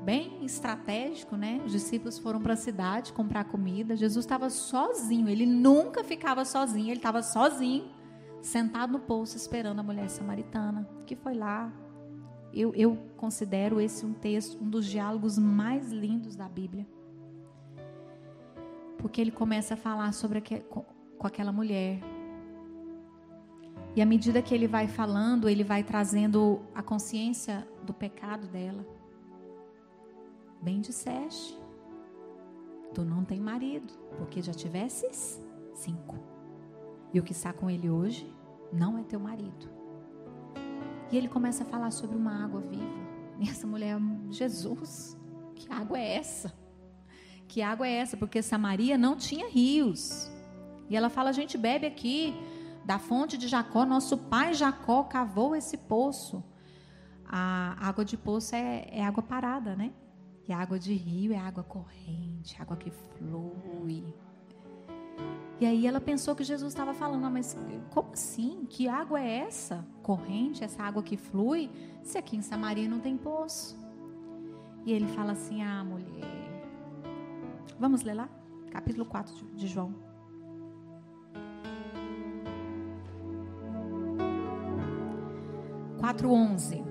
[0.04, 1.62] Bem estratégico, né?
[1.66, 3.96] Os discípulos foram para a cidade comprar comida.
[3.96, 7.90] Jesus estava sozinho, ele nunca ficava sozinho, ele estava sozinho,
[8.42, 11.72] sentado no poço, esperando a mulher samaritana, que foi lá.
[12.54, 16.86] Eu, eu considero esse um texto, um dos diálogos mais lindos da Bíblia
[19.04, 20.86] porque ele começa a falar sobre com,
[21.20, 22.00] aquela mulher.
[23.98, 28.88] E à medida que ele vai falando, ele vai trazendo a consciência do pecado dela.
[30.62, 31.60] Bem disseste,
[32.94, 35.38] tu não tem marido, porque já tivesses
[35.74, 36.16] cinco.
[37.14, 38.34] E o que está com ele hoje
[38.72, 39.70] não é teu marido.
[41.14, 43.04] E ele começa a falar sobre uma água viva.
[43.40, 44.00] E essa mulher,
[44.32, 45.16] Jesus,
[45.54, 46.52] que água é essa?
[47.48, 48.18] Que água é essa?
[48.18, 50.32] Porque Samaria não tinha rios.
[50.90, 52.34] E ela fala: a gente bebe aqui
[52.84, 56.44] da fonte de Jacó, nosso pai Jacó cavou esse poço.
[57.28, 59.94] A água de poço é, é água parada, né?
[60.48, 64.04] E a água de rio é água corrente, água que flui.
[65.60, 67.58] E aí ela pensou que Jesus estava falando, ah, mas
[67.92, 68.66] como assim?
[68.70, 69.86] Que água é essa?
[70.02, 71.70] Corrente, essa água que flui?
[72.04, 73.78] Se aqui em Samaria não tem poço.
[74.86, 76.44] E ele fala assim: ah, mulher,
[77.80, 78.30] Vamos ler lá?
[78.72, 79.94] Capítulo 4 de João.
[86.00, 86.84] Quatro onze.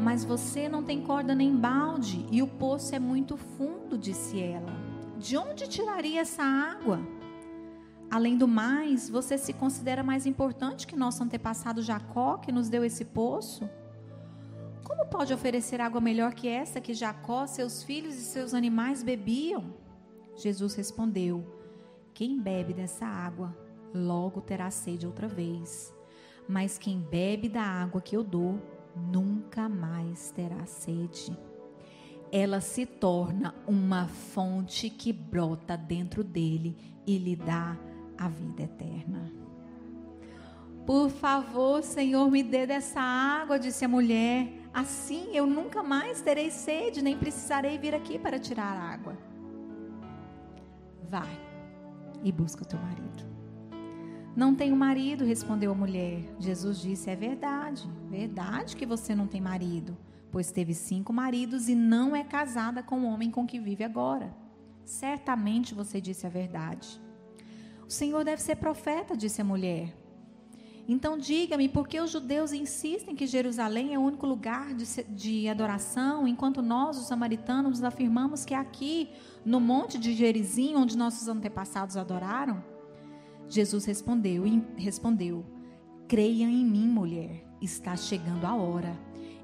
[0.00, 4.87] Mas você não tem corda nem balde, e o poço é muito fundo, disse ela.
[5.18, 7.00] De onde tiraria essa água?
[8.08, 12.84] Além do mais, você se considera mais importante que nosso antepassado Jacó, que nos deu
[12.84, 13.68] esse poço?
[14.84, 19.74] Como pode oferecer água melhor que essa que Jacó, seus filhos e seus animais bebiam?
[20.36, 21.44] Jesus respondeu:
[22.14, 23.54] Quem bebe dessa água,
[23.92, 25.92] logo terá sede outra vez.
[26.48, 28.62] Mas quem bebe da água que eu dou,
[28.94, 31.36] nunca mais terá sede.
[32.30, 36.76] Ela se torna uma fonte que brota dentro dele
[37.06, 37.76] e lhe dá
[38.16, 39.32] a vida eterna.
[40.84, 44.52] Por favor, Senhor, me dê dessa água, disse a mulher.
[44.72, 49.16] Assim eu nunca mais terei sede, nem precisarei vir aqui para tirar água.
[51.08, 51.38] Vai
[52.22, 53.28] e busca o teu marido.
[54.34, 56.24] Não tenho marido, respondeu a mulher.
[56.38, 59.96] Jesus disse: É verdade, verdade que você não tem marido,
[60.30, 64.34] pois teve cinco maridos e não é casada com o homem com que vive agora.
[64.84, 67.00] Certamente você disse a verdade.
[67.86, 69.94] O Senhor deve ser profeta, disse a mulher.
[70.86, 75.48] Então diga-me, por que os judeus insistem que Jerusalém é o único lugar de, de,
[75.48, 79.10] adoração, enquanto nós, os samaritanos, afirmamos que é aqui,
[79.44, 82.64] no monte de Gerizim, onde nossos antepassados adoraram?
[83.50, 84.44] Jesus respondeu,
[84.76, 85.44] respondeu:
[86.06, 88.98] Creia em mim, mulher, está chegando a hora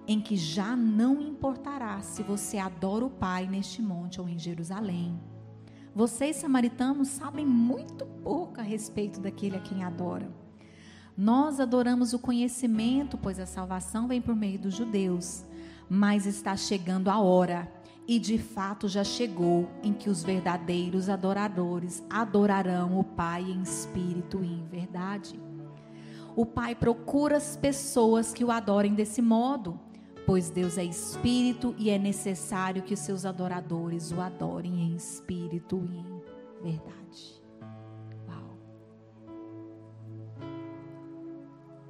[0.07, 5.19] em que já não importará se você adora o Pai neste monte ou em Jerusalém.
[5.95, 10.35] Vocês, samaritanos, sabem muito pouco a respeito daquele a quem adoram.
[11.17, 15.45] Nós adoramos o conhecimento, pois a salvação vem por meio dos judeus.
[15.89, 17.73] Mas está chegando a hora,
[18.09, 24.43] e de fato já chegou, em que os verdadeiros adoradores adorarão o Pai em espírito
[24.43, 25.41] e em verdade.
[26.35, 29.79] O Pai procura as pessoas que o adorem desse modo
[30.27, 35.83] pois Deus é espírito e é necessário que os seus adoradores o adorem em espírito
[35.91, 36.22] e em
[36.62, 37.43] verdade.
[38.29, 38.59] Uau.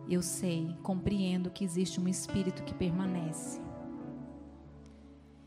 [0.09, 3.61] Eu sei, compreendo que existe um espírito que permanece.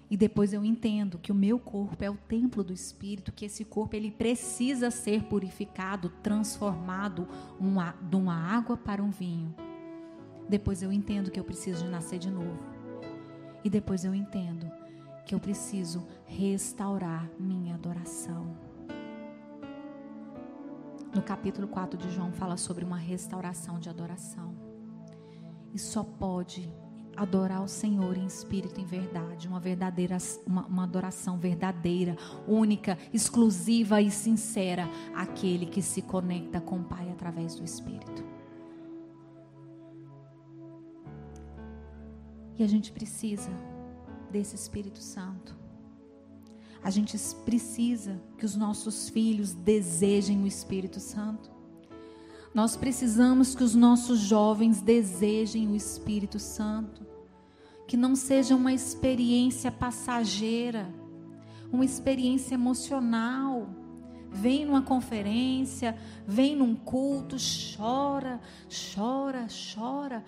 [0.10, 3.66] E depois eu entendo que o meu corpo é o templo do espírito, que esse
[3.66, 7.28] corpo ele precisa ser purificado, transformado
[7.60, 9.54] uma, de uma água para um vinho.
[10.48, 12.77] Depois eu entendo que eu preciso de nascer de novo.
[13.68, 14.72] E depois eu entendo
[15.26, 18.56] que eu preciso restaurar minha adoração.
[21.14, 24.56] No capítulo 4 de João fala sobre uma restauração de adoração.
[25.74, 26.74] E só pode
[27.14, 32.16] adorar o Senhor em espírito e em verdade, uma verdadeira uma, uma adoração verdadeira,
[32.48, 38.24] única, exclusiva e sincera, aquele que se conecta com o Pai através do Espírito.
[42.58, 43.52] E a gente precisa
[44.32, 45.56] desse Espírito Santo.
[46.84, 51.52] A gente precisa que os nossos filhos desejem o Espírito Santo.
[52.54, 57.06] Nós precisamos que os nossos jovens desejem o Espírito Santo.
[57.86, 60.90] Que não seja uma experiência passageira,
[61.72, 63.70] uma experiência emocional.
[64.32, 67.38] Vem numa conferência, vem num culto,
[67.76, 68.42] chora,
[68.94, 70.24] chora, chora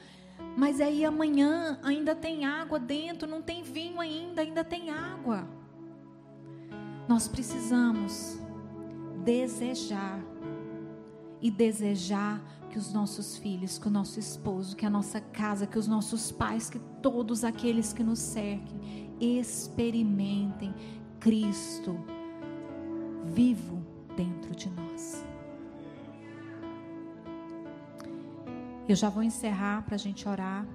[0.58, 5.48] mas aí amanhã ainda tem água dentro, não tem vinho ainda, ainda tem água.
[7.08, 8.38] Nós precisamos
[9.24, 10.20] desejar
[11.42, 15.78] e desejar que os nossos filhos, que o nosso esposo, que a nossa casa, que
[15.78, 20.74] os nossos pais, que todos aqueles que nos cerquem experimentem
[21.20, 22.00] Cristo
[23.26, 23.84] vivo
[24.16, 25.29] dentro de nós.
[28.90, 30.66] Eu já vou encerrar para a gente orar.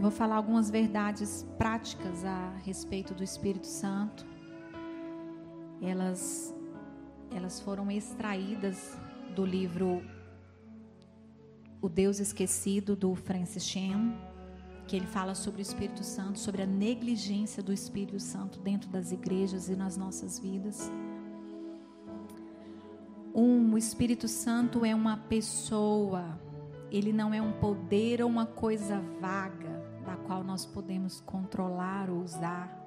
[0.00, 4.26] Vou falar algumas verdades práticas a respeito do Espírito Santo.
[5.80, 6.52] Elas,
[7.30, 8.98] elas foram extraídas
[9.32, 10.02] do livro
[11.80, 14.12] O Deus Esquecido, do Francis Chan,
[14.88, 19.12] que ele fala sobre o Espírito Santo, sobre a negligência do Espírito Santo dentro das
[19.12, 20.90] igrejas e nas nossas vidas.
[23.38, 26.40] Um, o Espírito Santo é uma pessoa,
[26.90, 32.22] ele não é um poder ou uma coisa vaga da qual nós podemos controlar ou
[32.22, 32.82] usar.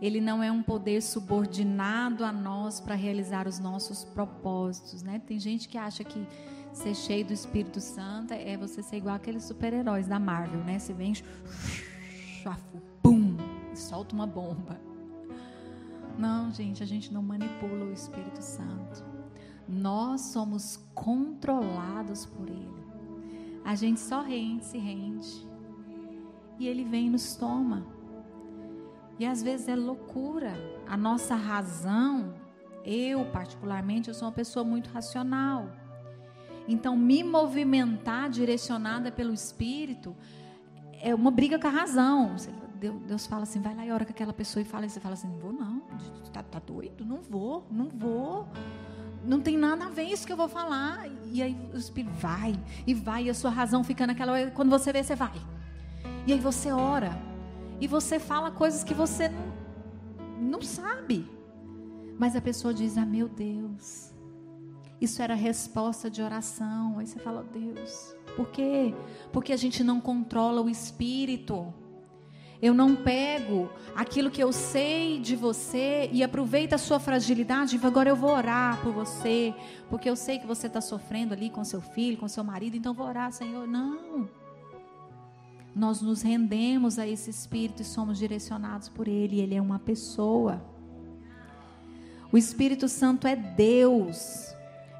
[0.00, 5.20] Ele não é um poder subordinado a nós para realizar os nossos propósitos, né?
[5.26, 6.26] Tem gente que acha que
[6.72, 10.78] ser cheio do Espírito Santo é você ser igual aqueles super-heróis da Marvel, né?
[10.78, 11.12] Você vem,
[13.02, 13.36] pum,
[13.74, 14.80] solta uma bomba.
[16.18, 19.13] Não, gente, a gente não manipula o Espírito Santo.
[19.68, 22.84] Nós somos controlados por Ele.
[23.64, 25.48] A gente só rende, se rende.
[26.58, 27.86] E Ele vem e nos toma.
[29.18, 30.52] E às vezes é loucura.
[30.86, 32.34] A nossa razão,
[32.84, 35.68] eu particularmente, eu sou uma pessoa muito racional.
[36.66, 40.14] Então, me movimentar direcionada pelo Espírito
[41.00, 42.36] é uma briga com a razão.
[43.06, 45.14] Deus fala assim, vai lá e ora com aquela pessoa e fala, e você fala
[45.14, 45.80] assim, não vou não,
[46.32, 47.04] tá, tá doido?
[47.04, 48.46] Não vou, não vou
[49.26, 51.08] não tem nada a ver isso que eu vou falar.
[51.32, 52.54] E aí o Espírito vai
[52.86, 54.50] e vai, e a sua razão fica naquela.
[54.50, 55.40] Quando você vê, você vai.
[56.26, 57.18] E aí você ora.
[57.80, 59.30] E você fala coisas que você
[60.40, 61.28] não, sabe.
[62.18, 64.12] Mas a pessoa diz: Ah, meu Deus,
[65.00, 66.98] isso era resposta de oração.
[66.98, 68.94] Aí você fala: Deus, por quê?
[69.32, 71.72] Porque a gente não controla o espírito.
[72.64, 78.08] Eu não pego aquilo que eu sei de você e aproveito a sua fragilidade agora
[78.08, 79.54] eu vou orar por você,
[79.90, 82.94] porque eu sei que você está sofrendo ali com seu filho, com seu marido, então
[82.94, 83.66] vou orar, Senhor.
[83.66, 84.26] Não.
[85.76, 89.42] Nós nos rendemos a esse Espírito e somos direcionados por Ele.
[89.42, 90.64] Ele é uma pessoa.
[92.32, 94.54] O Espírito Santo é Deus.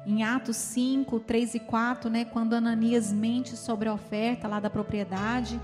[0.05, 4.69] Em Atos 5, 3 e 4, né, quando Ananias mente sobre a oferta lá da
[4.69, 5.59] propriedade,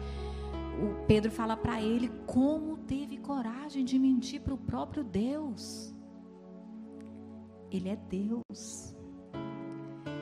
[0.82, 5.94] o Pedro fala para ele como teve coragem de mentir para o próprio Deus.
[7.70, 8.96] Ele é Deus.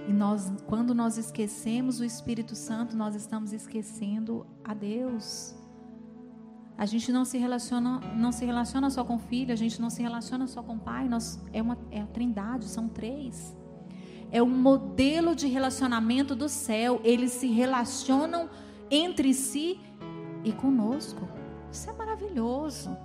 [0.07, 5.55] E nós, quando nós esquecemos o Espírito Santo, nós estamos esquecendo a Deus.
[6.77, 10.01] A gente não se relaciona, não se relaciona só com filho, a gente não se
[10.01, 13.55] relaciona só com pai, nós, é, uma, é a trindade, são três.
[14.31, 17.01] É um modelo de relacionamento do céu.
[17.03, 18.49] Eles se relacionam
[18.91, 19.79] entre si
[20.43, 21.27] e conosco.
[21.71, 22.97] Isso é maravilhoso.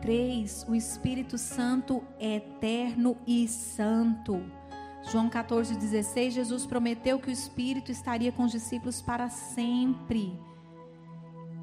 [0.00, 4.42] Três, o Espírito Santo é eterno e santo.
[5.10, 10.38] João 14,16, Jesus prometeu que o Espírito estaria com os discípulos para sempre.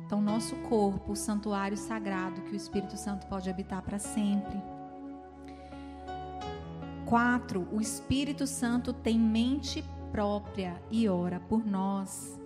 [0.06, 4.62] Então, nosso corpo, o santuário sagrado, que o Espírito Santo pode habitar para sempre.
[7.06, 12.43] Quatro, o Espírito Santo tem mente própria e ora por nós.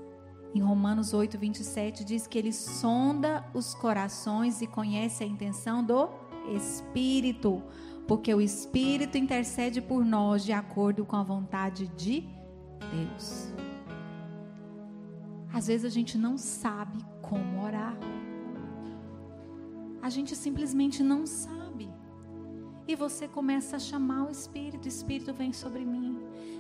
[0.58, 6.10] Em Romanos 8, 27, diz que ele sonda os corações e conhece a intenção do
[6.55, 7.62] Espírito,
[8.08, 12.28] porque o Espírito intercede por nós de acordo com a vontade de
[12.91, 13.53] Deus.
[15.53, 17.95] Às vezes a gente não sabe como orar.
[20.01, 21.88] A gente simplesmente não sabe.
[22.88, 26.16] E você começa a chamar o Espírito, o Espírito vem sobre mim.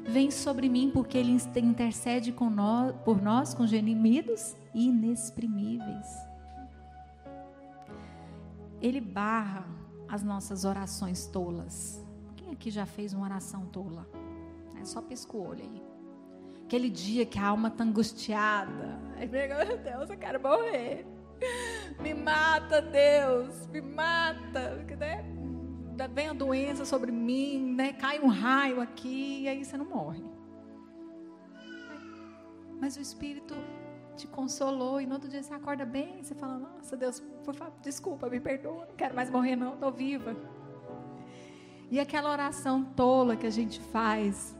[0.07, 6.07] Vem sobre mim porque ele intercede nós, por nós com gemidos inexprimíveis.
[8.81, 9.67] Ele barra
[10.07, 12.05] as nossas orações tolas.
[12.37, 14.07] Quem aqui já fez uma oração tola?
[14.79, 15.83] É só pisca o olho aí.
[16.63, 18.99] Aquele dia que a alma está angustiada.
[19.17, 21.05] Aí meu Deus, eu quero morrer.
[22.01, 24.75] Me mata, Deus, me mata.
[24.97, 25.36] Né?
[26.05, 27.93] Vem a doença sobre mim, né?
[27.93, 30.23] Cai um raio aqui e aí você não morre.
[32.79, 33.55] Mas o Espírito
[34.17, 37.73] te consolou e no outro dia você acorda bem, você fala: Nossa, Deus, por favor,
[37.81, 40.35] desculpa, me perdoa, não quero mais morrer, não, estou viva.
[41.89, 44.55] E aquela oração tola que a gente faz,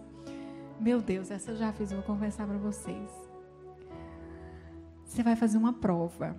[0.80, 3.12] meu Deus, essa eu já fiz, vou confessar para vocês.
[5.04, 6.38] Você vai fazer uma prova,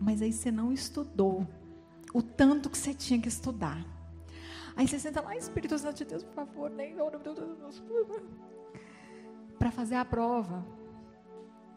[0.00, 1.46] mas aí você não estudou
[2.14, 3.84] o tanto que você tinha que estudar.
[4.76, 6.94] Aí você senta lá, Espírito Santo de Deus, por favor, nem
[9.58, 10.64] para fazer a prova.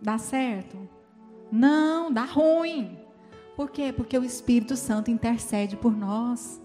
[0.01, 0.89] Dá certo?
[1.51, 2.97] Não, dá ruim.
[3.55, 3.93] Por quê?
[3.95, 6.61] Porque o Espírito Santo intercede por nós.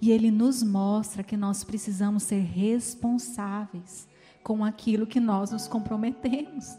[0.00, 4.08] E ele nos mostra que nós precisamos ser responsáveis
[4.42, 6.78] com aquilo que nós nos comprometemos.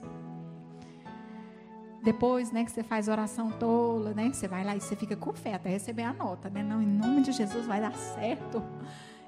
[2.04, 4.32] Depois, né, que você faz oração tola, né?
[4.34, 6.64] Você vai lá e você fica com fé até receber a nota, né?
[6.64, 8.64] Não, em nome de Jesus vai dar certo.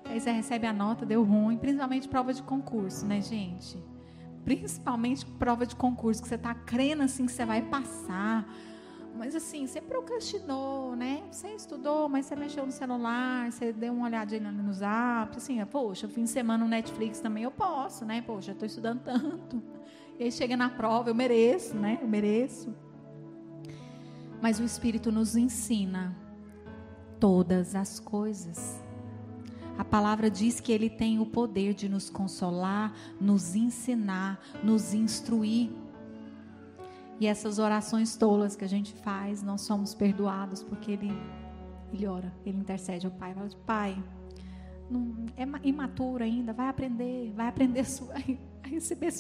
[0.05, 3.78] Aí você recebe a nota, deu ruim, principalmente prova de concurso, né, gente?
[4.43, 8.45] Principalmente prova de concurso, que você está crendo assim que você vai passar.
[9.15, 11.21] Mas assim, você procrastinou, né?
[11.32, 16.07] Você estudou, mas você mexeu no celular, você deu uma olhadinha no zap, assim, poxa,
[16.07, 18.24] fim de semana no Netflix também eu posso, né?
[18.24, 19.61] Poxa, estou estudando tanto.
[20.20, 21.99] E aí chega na prova, eu mereço, né?
[22.01, 22.74] Eu mereço.
[24.41, 26.16] Mas o Espírito nos ensina
[27.20, 28.82] todas as coisas.
[29.78, 35.72] A palavra diz que ele tem o poder de nos consolar, nos ensinar, nos instruir.
[37.20, 41.11] E essas orações tolas que a gente faz, nós somos perdoados porque ele,
[41.91, 43.34] ele ora, ele intercede ao Pai.
[43.34, 44.03] Fala, Pai,
[44.89, 49.11] não, é imaturo ainda, vai aprender, vai aprender a receber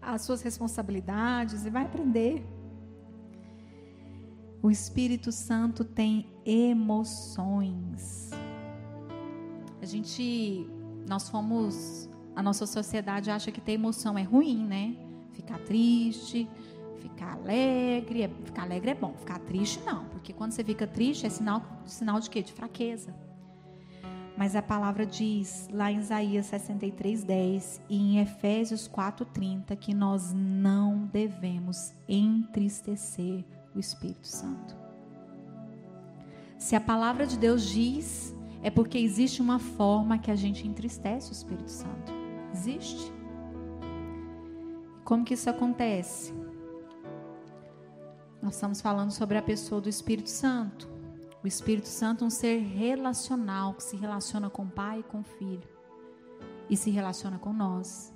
[0.00, 2.44] as suas responsabilidades e vai aprender.
[4.62, 8.30] O Espírito Santo tem emoções.
[9.80, 10.66] A gente,
[11.08, 14.96] nós fomos, a nossa sociedade acha que ter emoção é ruim, né?
[15.32, 16.46] Ficar triste,
[16.98, 21.26] ficar alegre, é, ficar alegre é bom, ficar triste não, porque quando você fica triste
[21.26, 22.42] é sinal, sinal de quê?
[22.42, 23.14] De fraqueza.
[24.40, 29.92] Mas a palavra diz lá em Isaías 63, 10 e em Efésios 4, 30 que
[29.92, 33.44] nós não devemos entristecer
[33.76, 34.74] o Espírito Santo.
[36.58, 41.30] Se a palavra de Deus diz, é porque existe uma forma que a gente entristece
[41.30, 42.10] o Espírito Santo.
[42.54, 43.12] Existe.
[45.04, 46.32] Como que isso acontece?
[48.40, 50.89] Nós estamos falando sobre a pessoa do Espírito Santo.
[51.42, 55.20] O Espírito Santo é um ser relacional que se relaciona com o Pai e com
[55.20, 55.68] o Filho
[56.68, 58.14] e se relaciona com nós.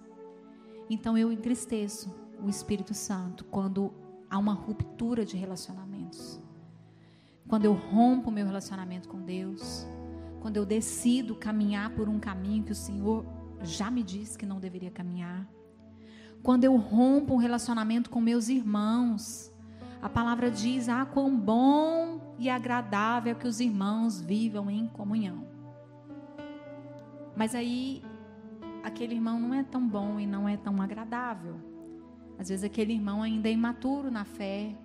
[0.91, 3.95] Então eu entristeço o Espírito Santo quando
[4.29, 6.39] há uma ruptura de relacionamentos.
[7.49, 9.87] Quando eu rompo meu relacionamento com Deus,
[10.41, 13.25] quando eu decido caminhar por um caminho que o Senhor
[13.63, 15.49] já me disse que não deveria caminhar.
[16.43, 19.51] Quando eu rompo um relacionamento com meus irmãos,
[20.05, 25.47] a palavra diz: "Ah, quão bom e agradável é que os irmãos vivam em comunhão".
[27.35, 28.03] Mas aí
[28.83, 31.57] aquele irmão não é tão bom e não é tão agradável.
[32.39, 34.77] Às vezes aquele irmão ainda é imaturo na fé.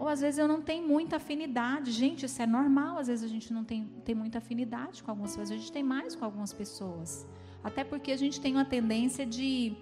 [0.00, 1.92] Ou às vezes eu não tenho muita afinidade.
[1.92, 2.98] Gente, isso é normal.
[2.98, 5.52] Às vezes a gente não tem, tem muita afinidade com algumas pessoas.
[5.52, 7.24] A gente tem mais com algumas pessoas.
[7.62, 9.76] Até porque a gente tem uma tendência de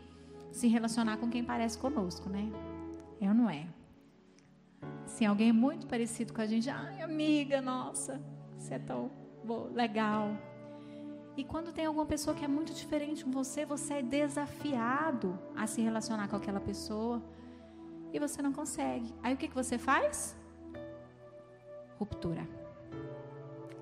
[0.52, 2.52] se relacionar com quem parece conosco, né?
[3.22, 3.66] É ou não é?
[5.10, 8.20] Se alguém muito parecido com a gente, ai, amiga, nossa,
[8.56, 9.10] você é tão
[9.44, 10.30] boa, legal.
[11.36, 15.66] E quando tem alguma pessoa que é muito diferente com você, você é desafiado a
[15.66, 17.22] se relacionar com aquela pessoa
[18.12, 19.12] e você não consegue.
[19.22, 20.36] Aí o que, que você faz?
[21.98, 22.46] Ruptura.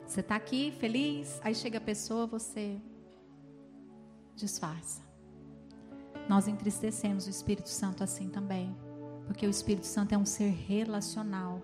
[0.07, 2.81] Você está aqui feliz, aí chega a pessoa, você
[4.35, 5.03] disfarça.
[6.26, 8.74] Nós entristecemos o Espírito Santo assim também,
[9.29, 11.61] porque o Espírito Santo é um ser relacional.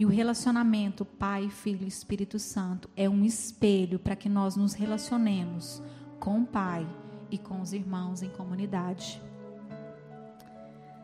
[0.00, 4.72] E o relacionamento Pai, Filho e Espírito Santo é um espelho para que nós nos
[4.72, 5.82] relacionemos
[6.18, 6.88] com o Pai
[7.30, 9.22] e com os irmãos em comunidade.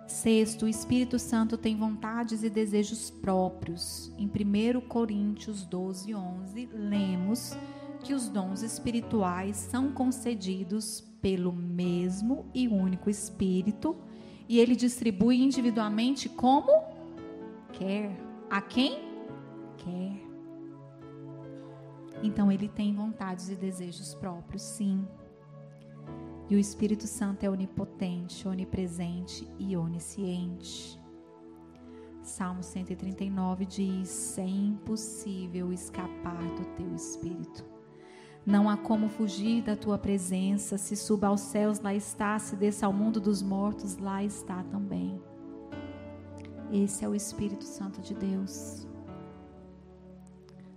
[0.07, 4.11] Sexto, o Espírito Santo tem vontades e desejos próprios.
[4.17, 7.55] Em 1 Coríntios 12, 11, lemos
[8.03, 14.08] que os dons espirituais são concedidos pelo mesmo e único Espírito
[14.49, 16.73] e ele distribui individualmente como
[17.73, 18.19] quer
[18.49, 18.99] a quem
[19.77, 20.29] quer.
[22.23, 25.07] Então ele tem vontades e desejos próprios, sim.
[26.49, 30.99] E o Espírito Santo é onipotente, onipresente e onisciente.
[32.23, 37.68] Salmo 139 diz: É impossível escapar do teu espírito.
[38.47, 40.79] Não há como fugir da tua presença.
[40.79, 42.39] Se suba aos céus, lá está.
[42.39, 45.21] Se desça ao mundo dos mortos, lá está também.
[46.73, 48.87] Esse é o Espírito Santo de Deus.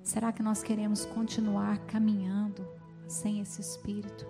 [0.02, 2.68] Será que nós queremos continuar caminhando
[3.08, 4.26] sem esse Espírito?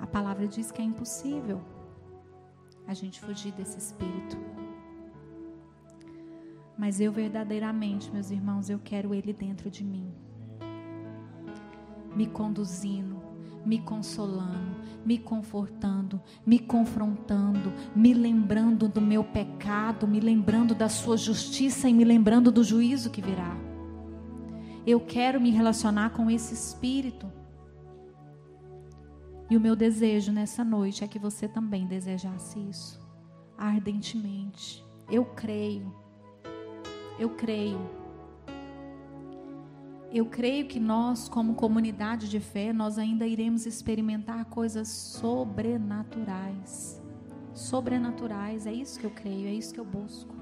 [0.00, 1.60] A palavra diz que é impossível
[2.86, 4.36] a gente fugir desse Espírito.
[6.76, 10.12] Mas eu verdadeiramente, meus irmãos, eu quero Ele dentro de mim,
[12.14, 13.22] me conduzindo,
[13.64, 21.16] me consolando, me confortando, me confrontando, me lembrando do meu pecado, me lembrando da sua
[21.16, 23.56] justiça e me lembrando do juízo que virá.
[24.86, 27.30] Eu quero me relacionar com esse espírito.
[29.48, 33.00] E o meu desejo nessa noite é que você também desejasse isso,
[33.56, 34.84] ardentemente.
[35.10, 35.94] Eu creio.
[37.18, 38.01] Eu creio
[40.14, 47.00] eu creio que nós, como comunidade de fé, nós ainda iremos experimentar coisas sobrenaturais.
[47.54, 50.34] Sobrenaturais, é isso que eu creio, é isso que eu busco.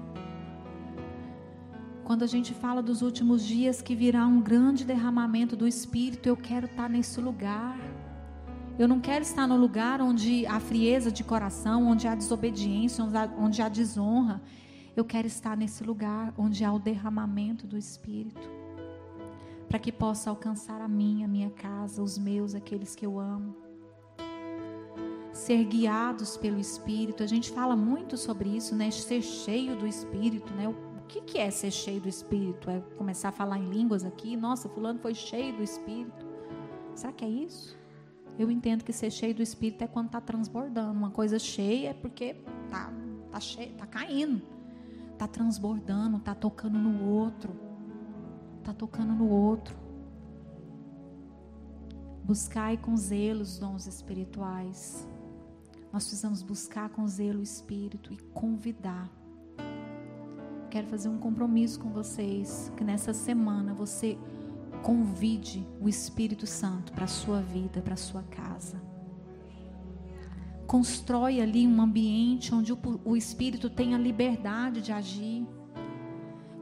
[2.03, 6.35] Quando a gente fala dos últimos dias que virá um grande derramamento do Espírito, eu
[6.35, 7.79] quero estar nesse lugar.
[8.77, 13.05] Eu não quero estar no lugar onde há frieza de coração, onde há desobediência,
[13.37, 14.41] onde há desonra.
[14.97, 18.59] Eu quero estar nesse lugar onde há o derramamento do Espírito
[19.71, 23.55] para que possa alcançar a minha, a minha casa, os meus, aqueles que eu amo.
[25.31, 28.91] Ser guiados pelo Espírito, a gente fala muito sobre isso, né?
[28.91, 30.67] Ser cheio do Espírito, né?
[30.67, 30.75] O
[31.07, 32.69] que, que é ser cheio do Espírito?
[32.69, 34.35] É começar a falar em línguas aqui?
[34.35, 36.25] Nossa, Fulano foi cheio do Espírito.
[36.93, 37.79] Será que é isso?
[38.37, 40.91] Eu entendo que ser cheio do Espírito é quando está transbordando.
[40.91, 42.35] Uma coisa cheia é porque
[42.69, 42.91] tá,
[43.31, 44.41] tá, cheio, tá caindo,
[45.17, 47.60] tá transbordando, tá tocando no outro
[48.61, 49.75] está tocando no outro.
[52.23, 55.07] Buscai com zelo os dons espirituais.
[55.91, 59.09] Nós precisamos buscar com zelo o Espírito e convidar.
[60.69, 64.17] Quero fazer um compromisso com vocês que nessa semana você
[64.83, 68.81] convide o Espírito Santo para a sua vida, para a sua casa.
[70.65, 75.45] Constrói ali um ambiente onde o, o Espírito tenha liberdade de agir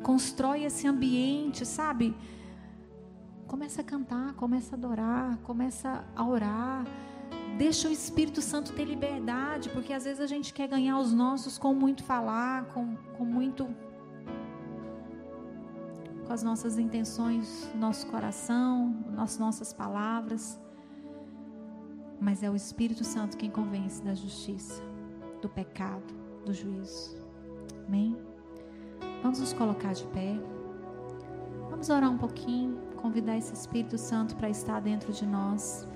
[0.03, 2.15] constrói esse ambiente, sabe?
[3.47, 6.85] Começa a cantar, começa a adorar, começa a orar.
[7.57, 11.57] Deixa o Espírito Santo ter liberdade, porque às vezes a gente quer ganhar os nossos
[11.57, 13.67] com muito falar, com, com muito.
[16.25, 20.59] com as nossas intenções, nosso coração, as nossas palavras.
[22.21, 24.83] Mas é o Espírito Santo quem convence da justiça,
[25.41, 26.13] do pecado,
[26.45, 27.17] do juízo.
[27.87, 28.28] Amém?
[29.21, 30.39] Vamos nos colocar de pé.
[31.69, 35.87] Vamos orar um pouquinho, convidar esse Espírito Santo para estar dentro de nós.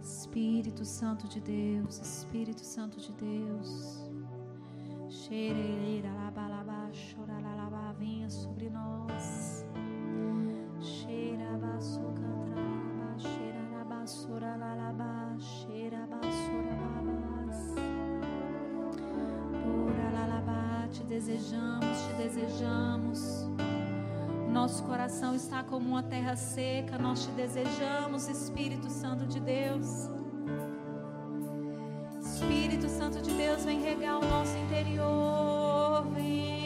[0.00, 3.99] Espírito Santo de Deus, Espírito Santo de Deus.
[5.10, 9.66] Xereira laba laba shura la laba venha sobre nós.
[10.78, 17.74] Cheira baço cantara laba cheira laba sura la laba cheira basura labas.
[19.66, 23.48] Ora la laba te desejamos, te desejamos.
[24.48, 30.19] Nosso coração está como uma terra seca, nós te desejamos, Espírito Santo de Deus.
[33.60, 36.59] Deus, vem regar o nosso interior, vem,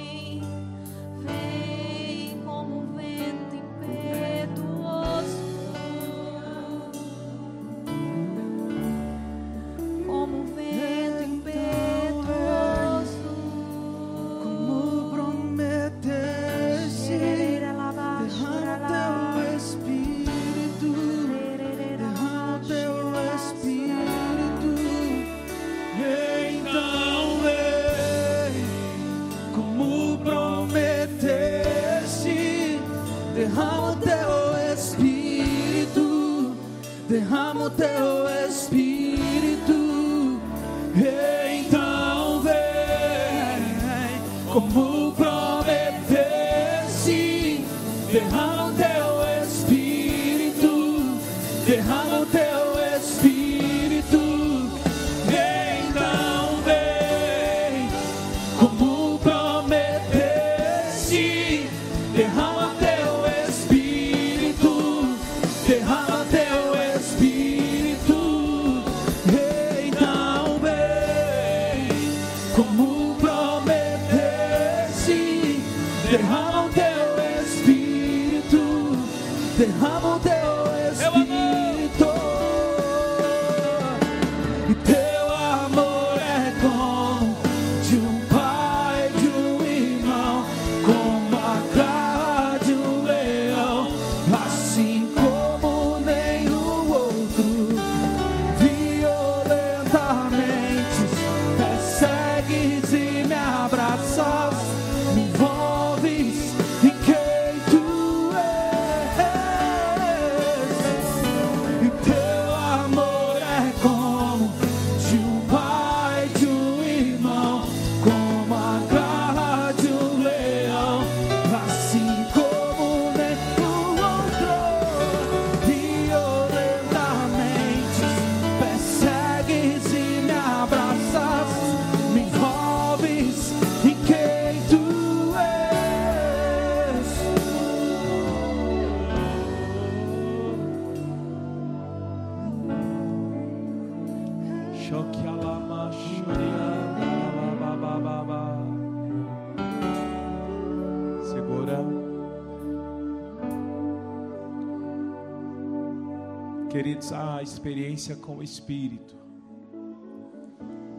[157.65, 159.17] experiência com o Espírito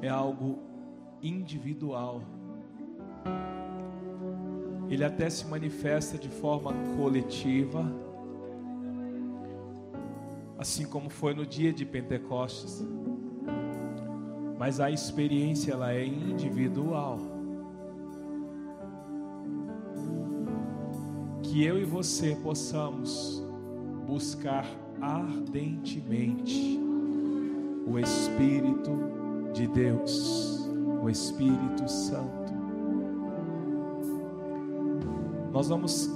[0.01, 0.57] é algo
[1.21, 2.23] individual.
[4.89, 7.85] Ele até se manifesta de forma coletiva,
[10.57, 12.83] assim como foi no dia de Pentecostes.
[14.57, 17.19] Mas a experiência ela é individual.
[21.43, 23.45] Que eu e você possamos
[24.07, 24.65] buscar
[25.01, 26.79] ardentemente
[27.87, 28.91] o Espírito
[29.53, 30.67] de Deus,
[31.01, 32.53] o Espírito Santo.
[35.51, 36.11] Nós vamos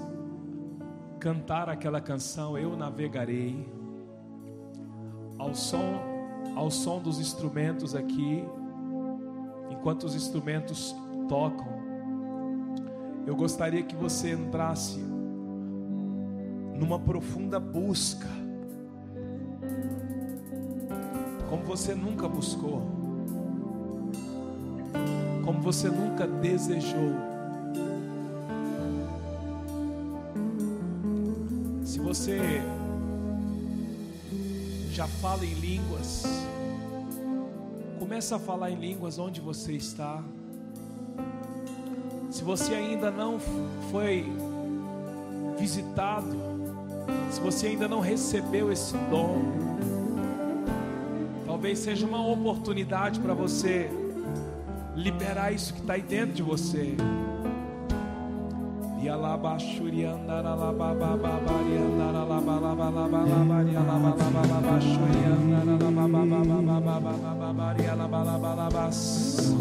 [1.19, 3.67] cantar aquela canção Eu navegarei
[5.37, 6.19] ao som
[6.55, 8.43] ao som dos instrumentos aqui.
[9.69, 10.95] Enquanto os instrumentos
[11.27, 11.67] tocam,
[13.25, 14.99] eu gostaria que você entrasse
[16.75, 18.27] numa profunda busca
[21.69, 22.81] você nunca buscou,
[25.45, 27.13] como você nunca desejou.
[31.85, 32.39] Se você
[34.91, 36.23] já fala em línguas,
[37.99, 40.23] começa a falar em línguas onde você está.
[42.31, 43.39] Se você ainda não
[43.91, 44.25] foi
[45.55, 46.35] visitado,
[47.29, 49.98] se você ainda não recebeu esse dom,
[51.59, 53.91] Talvez seja uma oportunidade para você
[54.95, 56.95] liberar isso que está aí dentro de você.
[59.03, 59.09] E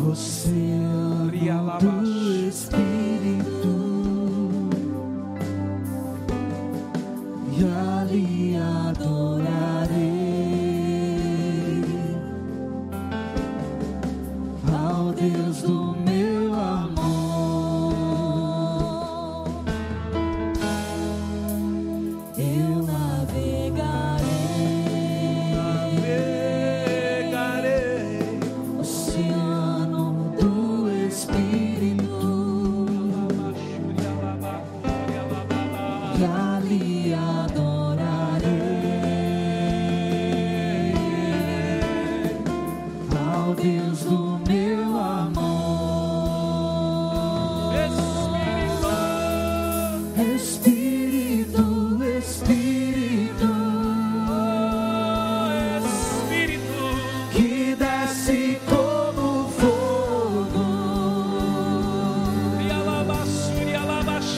[0.05, 1.33] Você é
[1.81, 2.88] do Espírito.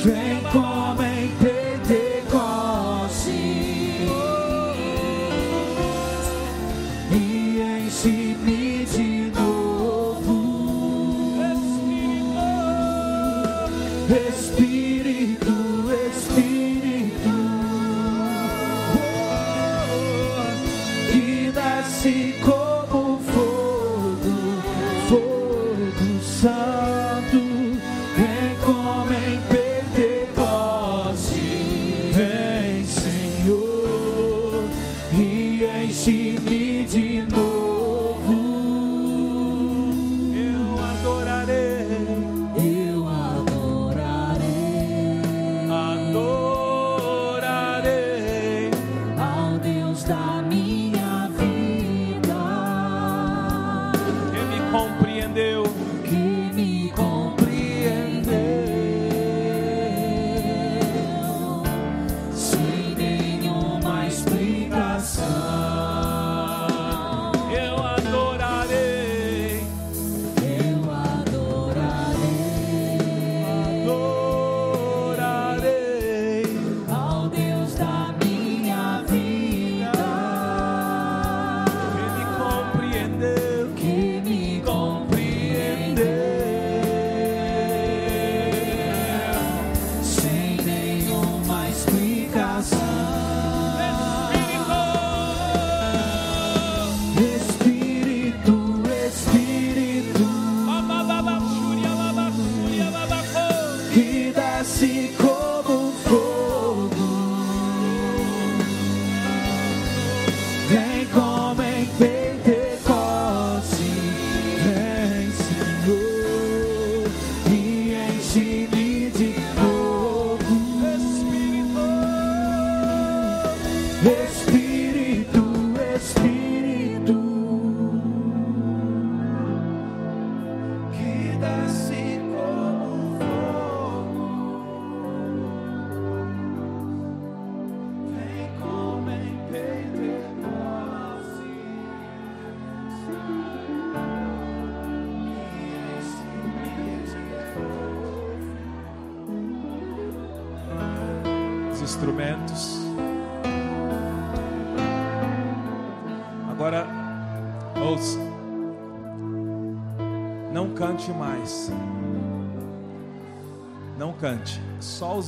[0.02, 0.79] 飞过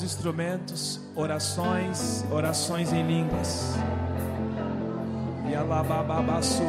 [0.03, 3.75] instrumentos, orações, orações em línguas.
[5.49, 6.63] E alababaçu.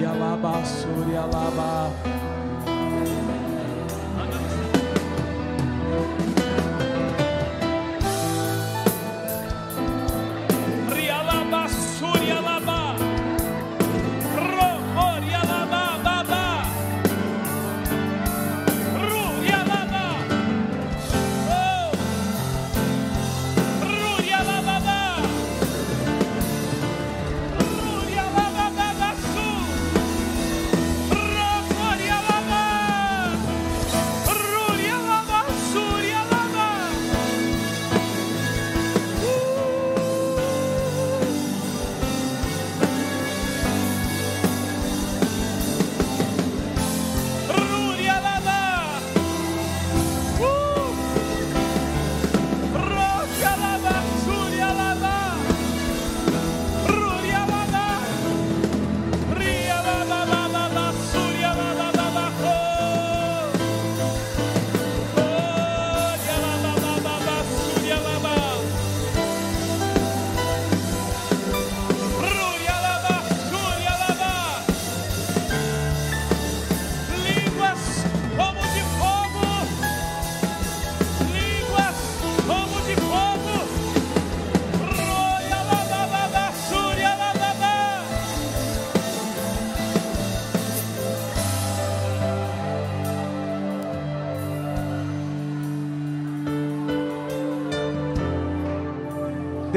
[0.00, 1.92] E alabaçu, e alaba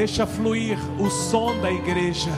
[0.02, 2.32] Deixa fluir o som da igreja.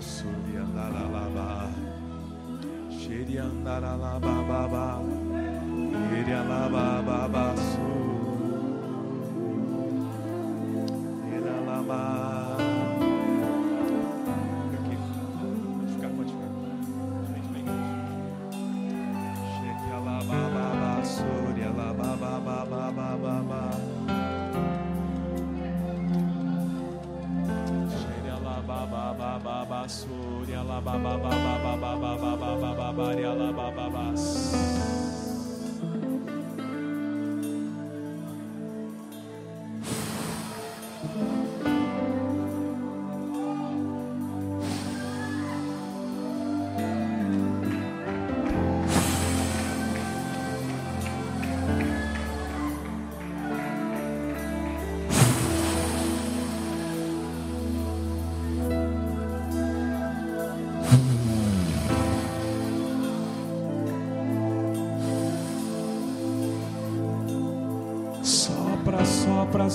[0.00, 1.70] Xeriandaralabá,
[2.90, 4.85] Xeriandaralabá, babá.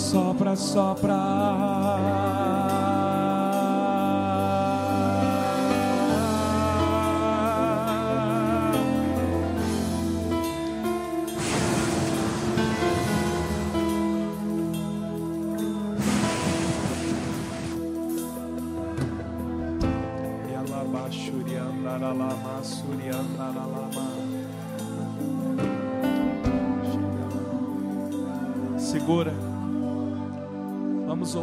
[0.01, 2.20] Sopra, sopra,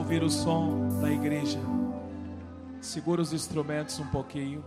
[0.08, 1.58] ouvir o som da igreja.
[2.80, 4.64] Segura os instrumentos um pouquinho.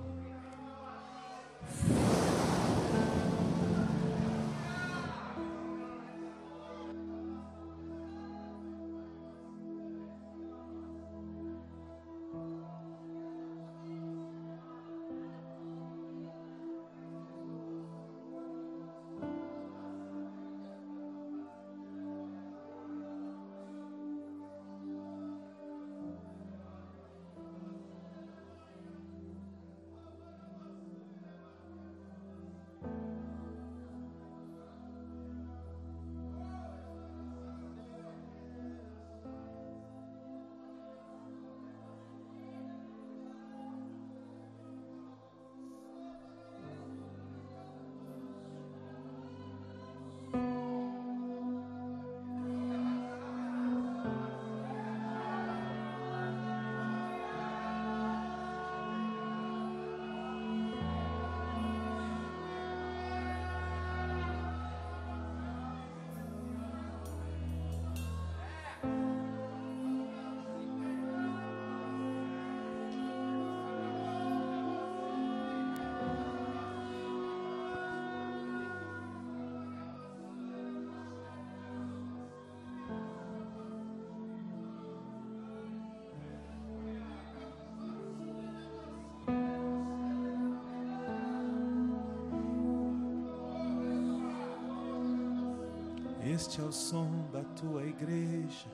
[96.51, 98.67] Este é o som da tua igreja.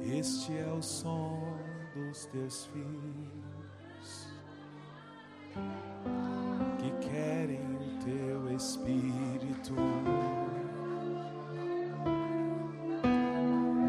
[0.00, 1.42] Este é o som
[1.92, 4.28] dos teus filhos
[6.78, 9.74] que querem o teu espírito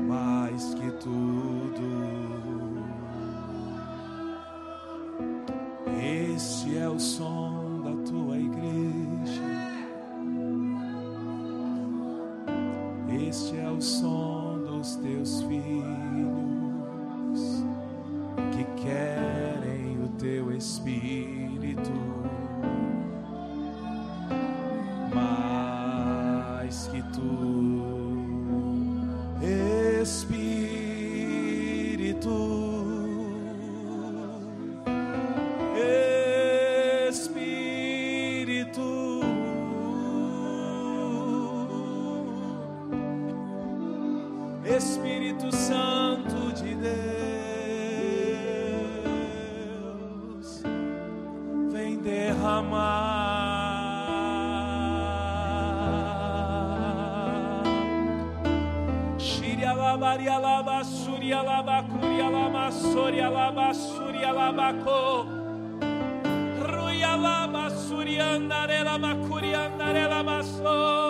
[0.07, 1.85] mais que tudo.
[6.01, 7.56] Este é o som
[20.59, 21.16] Spirit.
[59.97, 65.25] Maria laba suria laba curia lama soria laba suria laba co.
[66.61, 71.06] Ruia laba suria andarela macuria andarela maso.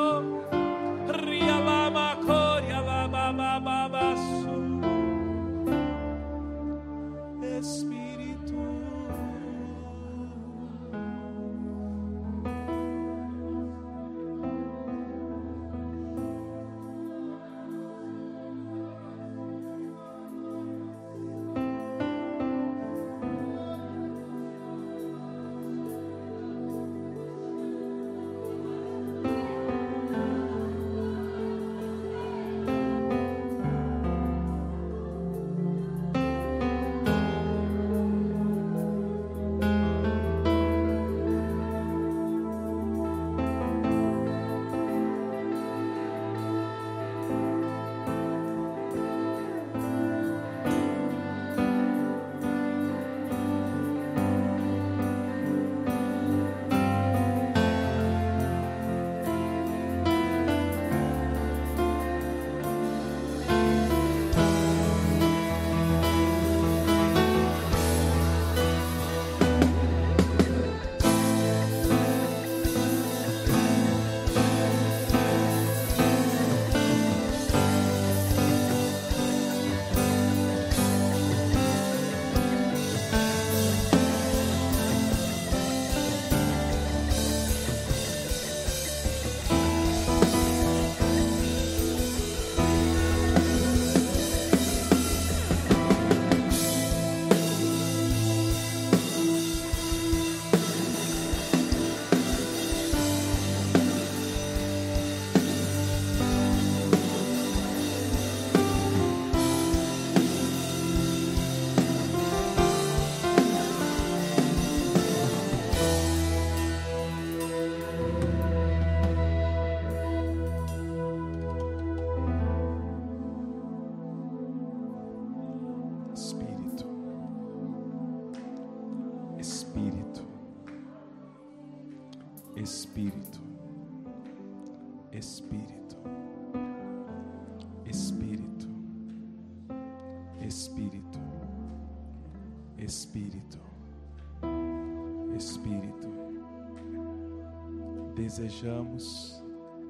[148.58, 149.44] desejamos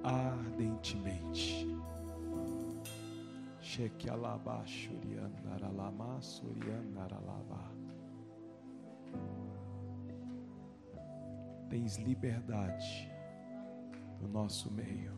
[0.03, 1.65] ardentemente.
[3.61, 7.71] Cheque alabá, shuriana, aralamá, suriana, aralabá.
[11.69, 13.09] Tens liberdade
[14.21, 15.15] no nosso meio.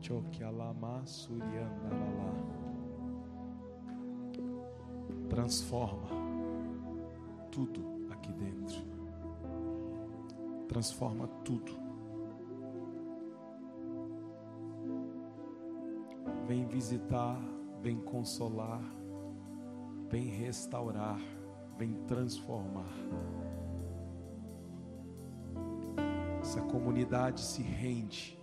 [0.00, 2.34] Choque alama, suriana, aralá.
[5.28, 6.27] Transforma
[7.58, 8.80] tudo aqui dentro.
[10.68, 11.72] Transforma tudo.
[16.46, 17.36] Vem visitar,
[17.82, 18.80] vem consolar,
[20.08, 21.20] vem restaurar,
[21.76, 22.94] vem transformar.
[26.40, 28.38] Essa comunidade se rende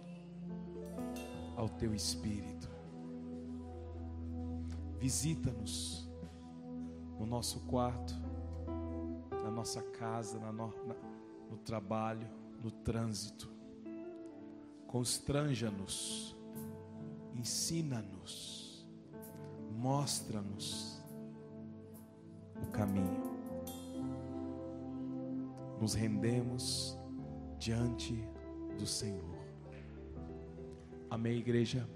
[1.55, 2.69] ao teu espírito.
[4.99, 6.11] Visita-nos
[7.17, 8.13] no nosso quarto,
[9.65, 10.95] nossa casa, na no, na,
[11.49, 12.29] no trabalho,
[12.63, 13.51] no trânsito.
[14.85, 16.35] Constranja-nos
[17.35, 18.87] ensina-nos,
[19.71, 21.03] mostra-nos
[22.61, 23.35] o caminho.
[25.81, 26.95] Nos rendemos
[27.57, 28.13] diante
[28.77, 29.35] do Senhor.
[31.09, 31.89] Amém, igreja?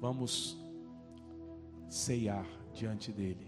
[0.00, 0.58] Vamos
[1.88, 3.47] ceiar diante dEle.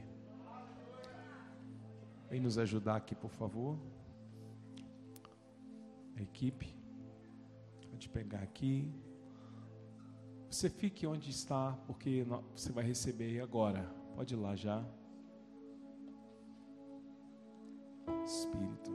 [2.31, 3.77] Vem nos ajudar aqui, por favor.
[6.17, 6.73] A equipe.
[7.91, 8.89] Pode pegar aqui.
[10.49, 12.25] Você fique onde está, porque
[12.55, 13.83] você vai receber agora.
[14.15, 14.85] Pode ir lá já.
[18.25, 18.93] Espírito,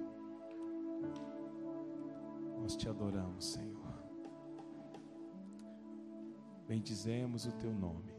[2.62, 3.76] nós te adoramos, Senhor.
[6.66, 8.15] Bendizemos o teu nome.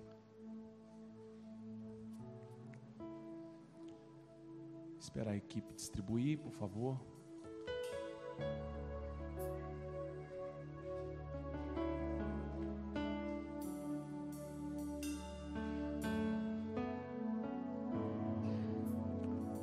[5.07, 7.01] Espera a equipe distribuir, por favor.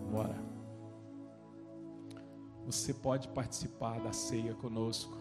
[0.10, 0.34] Bora.
[2.66, 5.18] Você pode participar da ceia conosco.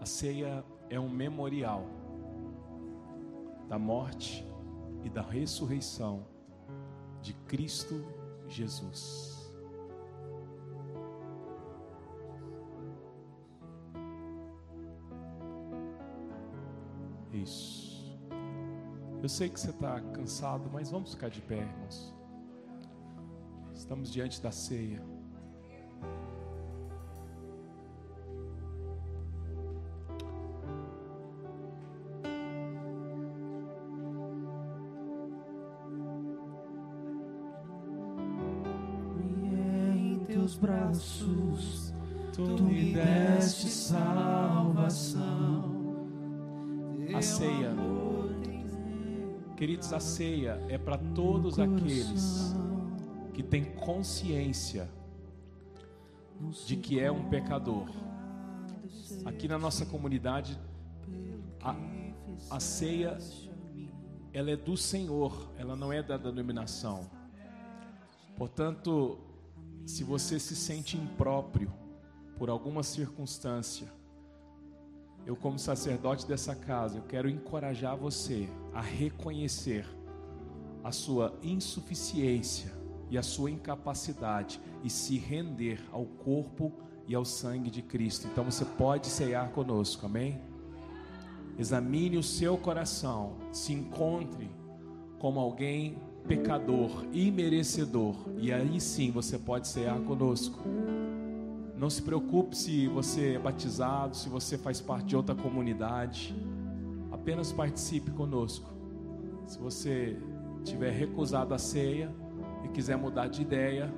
[0.00, 1.84] A ceia é um memorial
[3.68, 4.46] da morte
[5.02, 6.24] e da ressurreição
[7.20, 8.04] de Cristo
[8.48, 9.52] Jesus.
[17.32, 18.18] Isso.
[19.22, 22.14] Eu sei que você está cansado, mas vamos ficar de pé, irmãos.
[23.74, 25.15] Estamos diante da ceia.
[40.96, 41.92] Braços
[42.32, 45.26] tu me deste salvação.
[47.14, 47.74] A ceia,
[49.56, 52.54] queridos, a ceia é para todos aqueles
[53.32, 54.88] que têm consciência
[56.66, 57.88] de que é um pecador.
[59.24, 60.58] Aqui na nossa comunidade,
[61.62, 61.74] a,
[62.50, 63.18] a ceia
[64.32, 67.08] ela é do Senhor, ela não é da denominação.
[68.36, 69.18] Portanto,
[69.86, 71.72] se você se sente impróprio
[72.36, 73.86] por alguma circunstância,
[75.24, 79.86] eu como sacerdote dessa casa, eu quero encorajar você a reconhecer
[80.82, 82.72] a sua insuficiência
[83.08, 86.72] e a sua incapacidade e se render ao corpo
[87.06, 88.26] e ao sangue de Cristo.
[88.26, 90.40] Então você pode ceiar conosco, amém?
[91.56, 94.50] Examine o seu coração, se encontre
[95.18, 95.96] como alguém
[96.26, 100.58] pecador, imerecedor, e aí sim você pode cear conosco.
[101.76, 106.34] Não se preocupe se você é batizado, se você faz parte de outra comunidade.
[107.12, 108.70] Apenas participe conosco.
[109.46, 110.16] Se você
[110.64, 112.12] tiver recusado a ceia
[112.64, 113.92] e quiser mudar de ideia,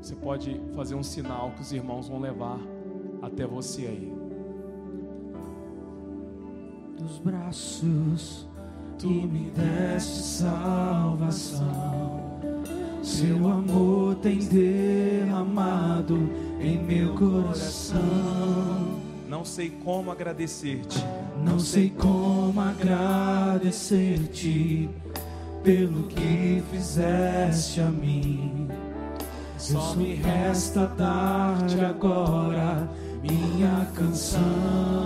[0.00, 2.58] você pode fazer um sinal que os irmãos vão levar
[3.22, 4.12] até você aí.
[6.98, 8.48] Dos braços
[8.98, 12.24] tu me deste salvação.
[13.02, 16.28] Seu amor tem derramado
[16.60, 18.00] em meu coração.
[19.28, 21.04] Não sei como agradecer-te.
[21.44, 24.88] Não sei como agradecer-te
[25.62, 28.68] pelo que fizeste a mim.
[29.58, 32.88] Só me resta dar-te agora
[33.22, 35.03] minha canção.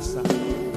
[0.00, 0.69] Graça.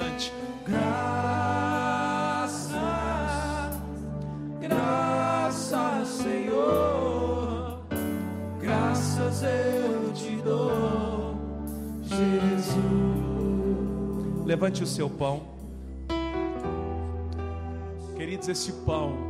[0.00, 0.32] Cante.
[4.60, 7.80] Graças, Senhor.
[8.60, 11.34] Graças eu te dou,
[12.02, 12.80] Jesus.
[14.46, 15.42] Levante o seu pão.
[18.16, 19.28] Queridos, esse pão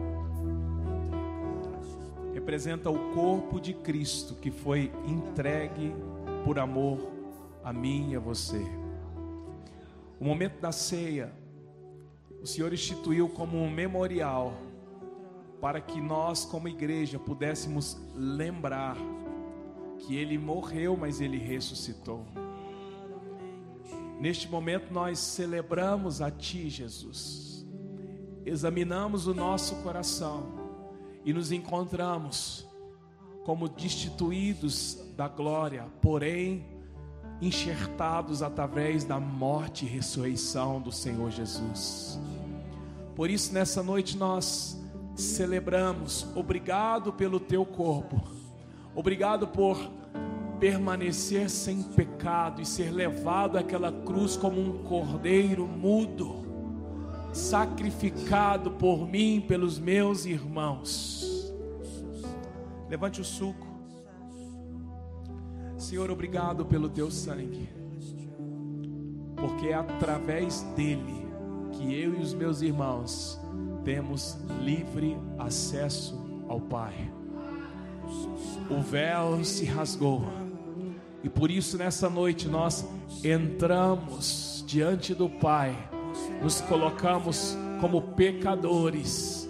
[2.32, 5.94] representa o corpo de Cristo que foi entregue
[6.44, 6.98] por amor
[7.62, 8.64] a mim e a você.
[10.20, 11.32] O momento da ceia,
[12.42, 14.52] o Senhor instituiu como um memorial
[15.62, 18.98] para que nós, como igreja, pudéssemos lembrar
[19.98, 22.26] que Ele morreu, mas Ele ressuscitou.
[24.20, 27.66] Neste momento nós celebramos a Ti, Jesus.
[28.44, 30.52] Examinamos o nosso coração
[31.24, 32.68] e nos encontramos
[33.42, 36.69] como destituídos da glória, porém
[37.40, 42.20] enxertados através da morte e ressurreição do Senhor Jesus.
[43.14, 44.78] Por isso, nessa noite nós
[45.14, 48.22] celebramos, obrigado pelo Teu corpo,
[48.94, 49.78] obrigado por
[50.58, 56.44] permanecer sem pecado e ser levado àquela cruz como um cordeiro mudo,
[57.32, 61.50] sacrificado por mim pelos meus irmãos.
[62.90, 63.69] Levante o suco.
[65.80, 67.66] Senhor, obrigado pelo teu sangue,
[69.34, 71.26] porque é através dele
[71.72, 73.40] que eu e os meus irmãos
[73.82, 77.10] temos livre acesso ao Pai.
[78.68, 80.22] O véu se rasgou
[81.24, 82.86] E por isso nessa noite nós
[83.24, 85.74] entramos diante do Pai,
[86.42, 89.48] nos colocamos como pecadores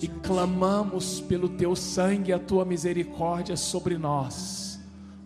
[0.00, 4.75] e clamamos pelo teu sangue e a tua misericórdia sobre nós.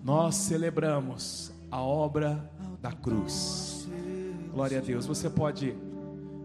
[0.02, 2.50] Nós celebramos a obra
[2.80, 3.88] da cruz.
[4.52, 5.06] Glória a Deus.
[5.06, 5.74] Você pode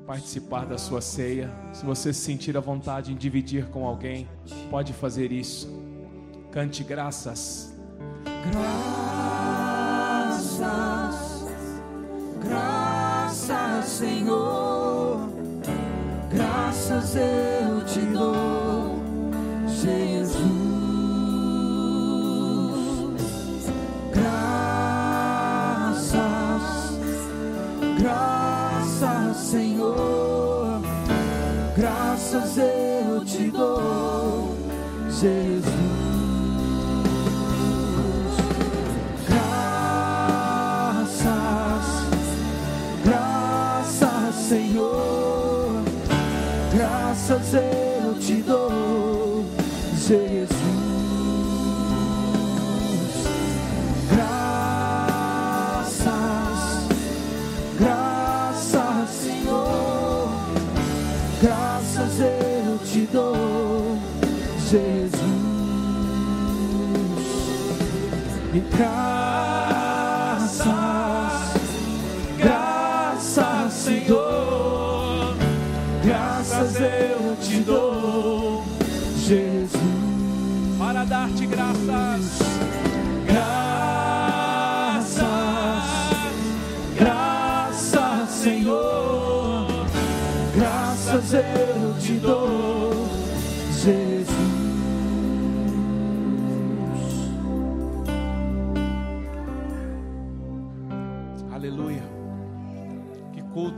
[0.06, 1.50] participar da sua ceia.
[1.74, 4.28] Se você se sentir à vontade em dividir com alguém,
[4.70, 5.68] pode fazer isso.
[6.52, 7.74] Cante graças.
[8.52, 8.96] Graças,
[12.44, 15.30] graças, Senhor.
[16.30, 17.55] Graças eu
[68.56, 69.25] E graças,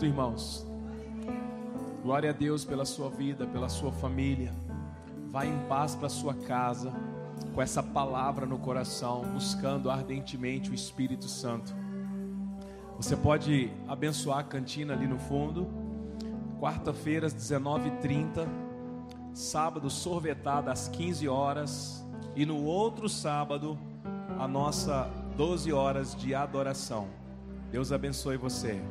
[0.08, 0.66] irmãos.
[2.02, 4.54] Glória a Deus pela sua vida, pela sua família.
[5.30, 6.94] Vá em paz para sua casa,
[7.54, 11.76] com essa palavra no coração, buscando ardentemente o Espírito Santo.
[12.96, 15.68] Você pode abençoar a cantina ali no fundo.
[16.60, 18.48] Quarta-feira às 19h30,
[19.34, 22.04] sábado sorvetada às 15 horas
[22.36, 23.78] e no outro sábado
[24.40, 25.04] a nossa
[25.36, 27.08] 12 horas de adoração.
[27.72, 28.82] Deus abençoe você.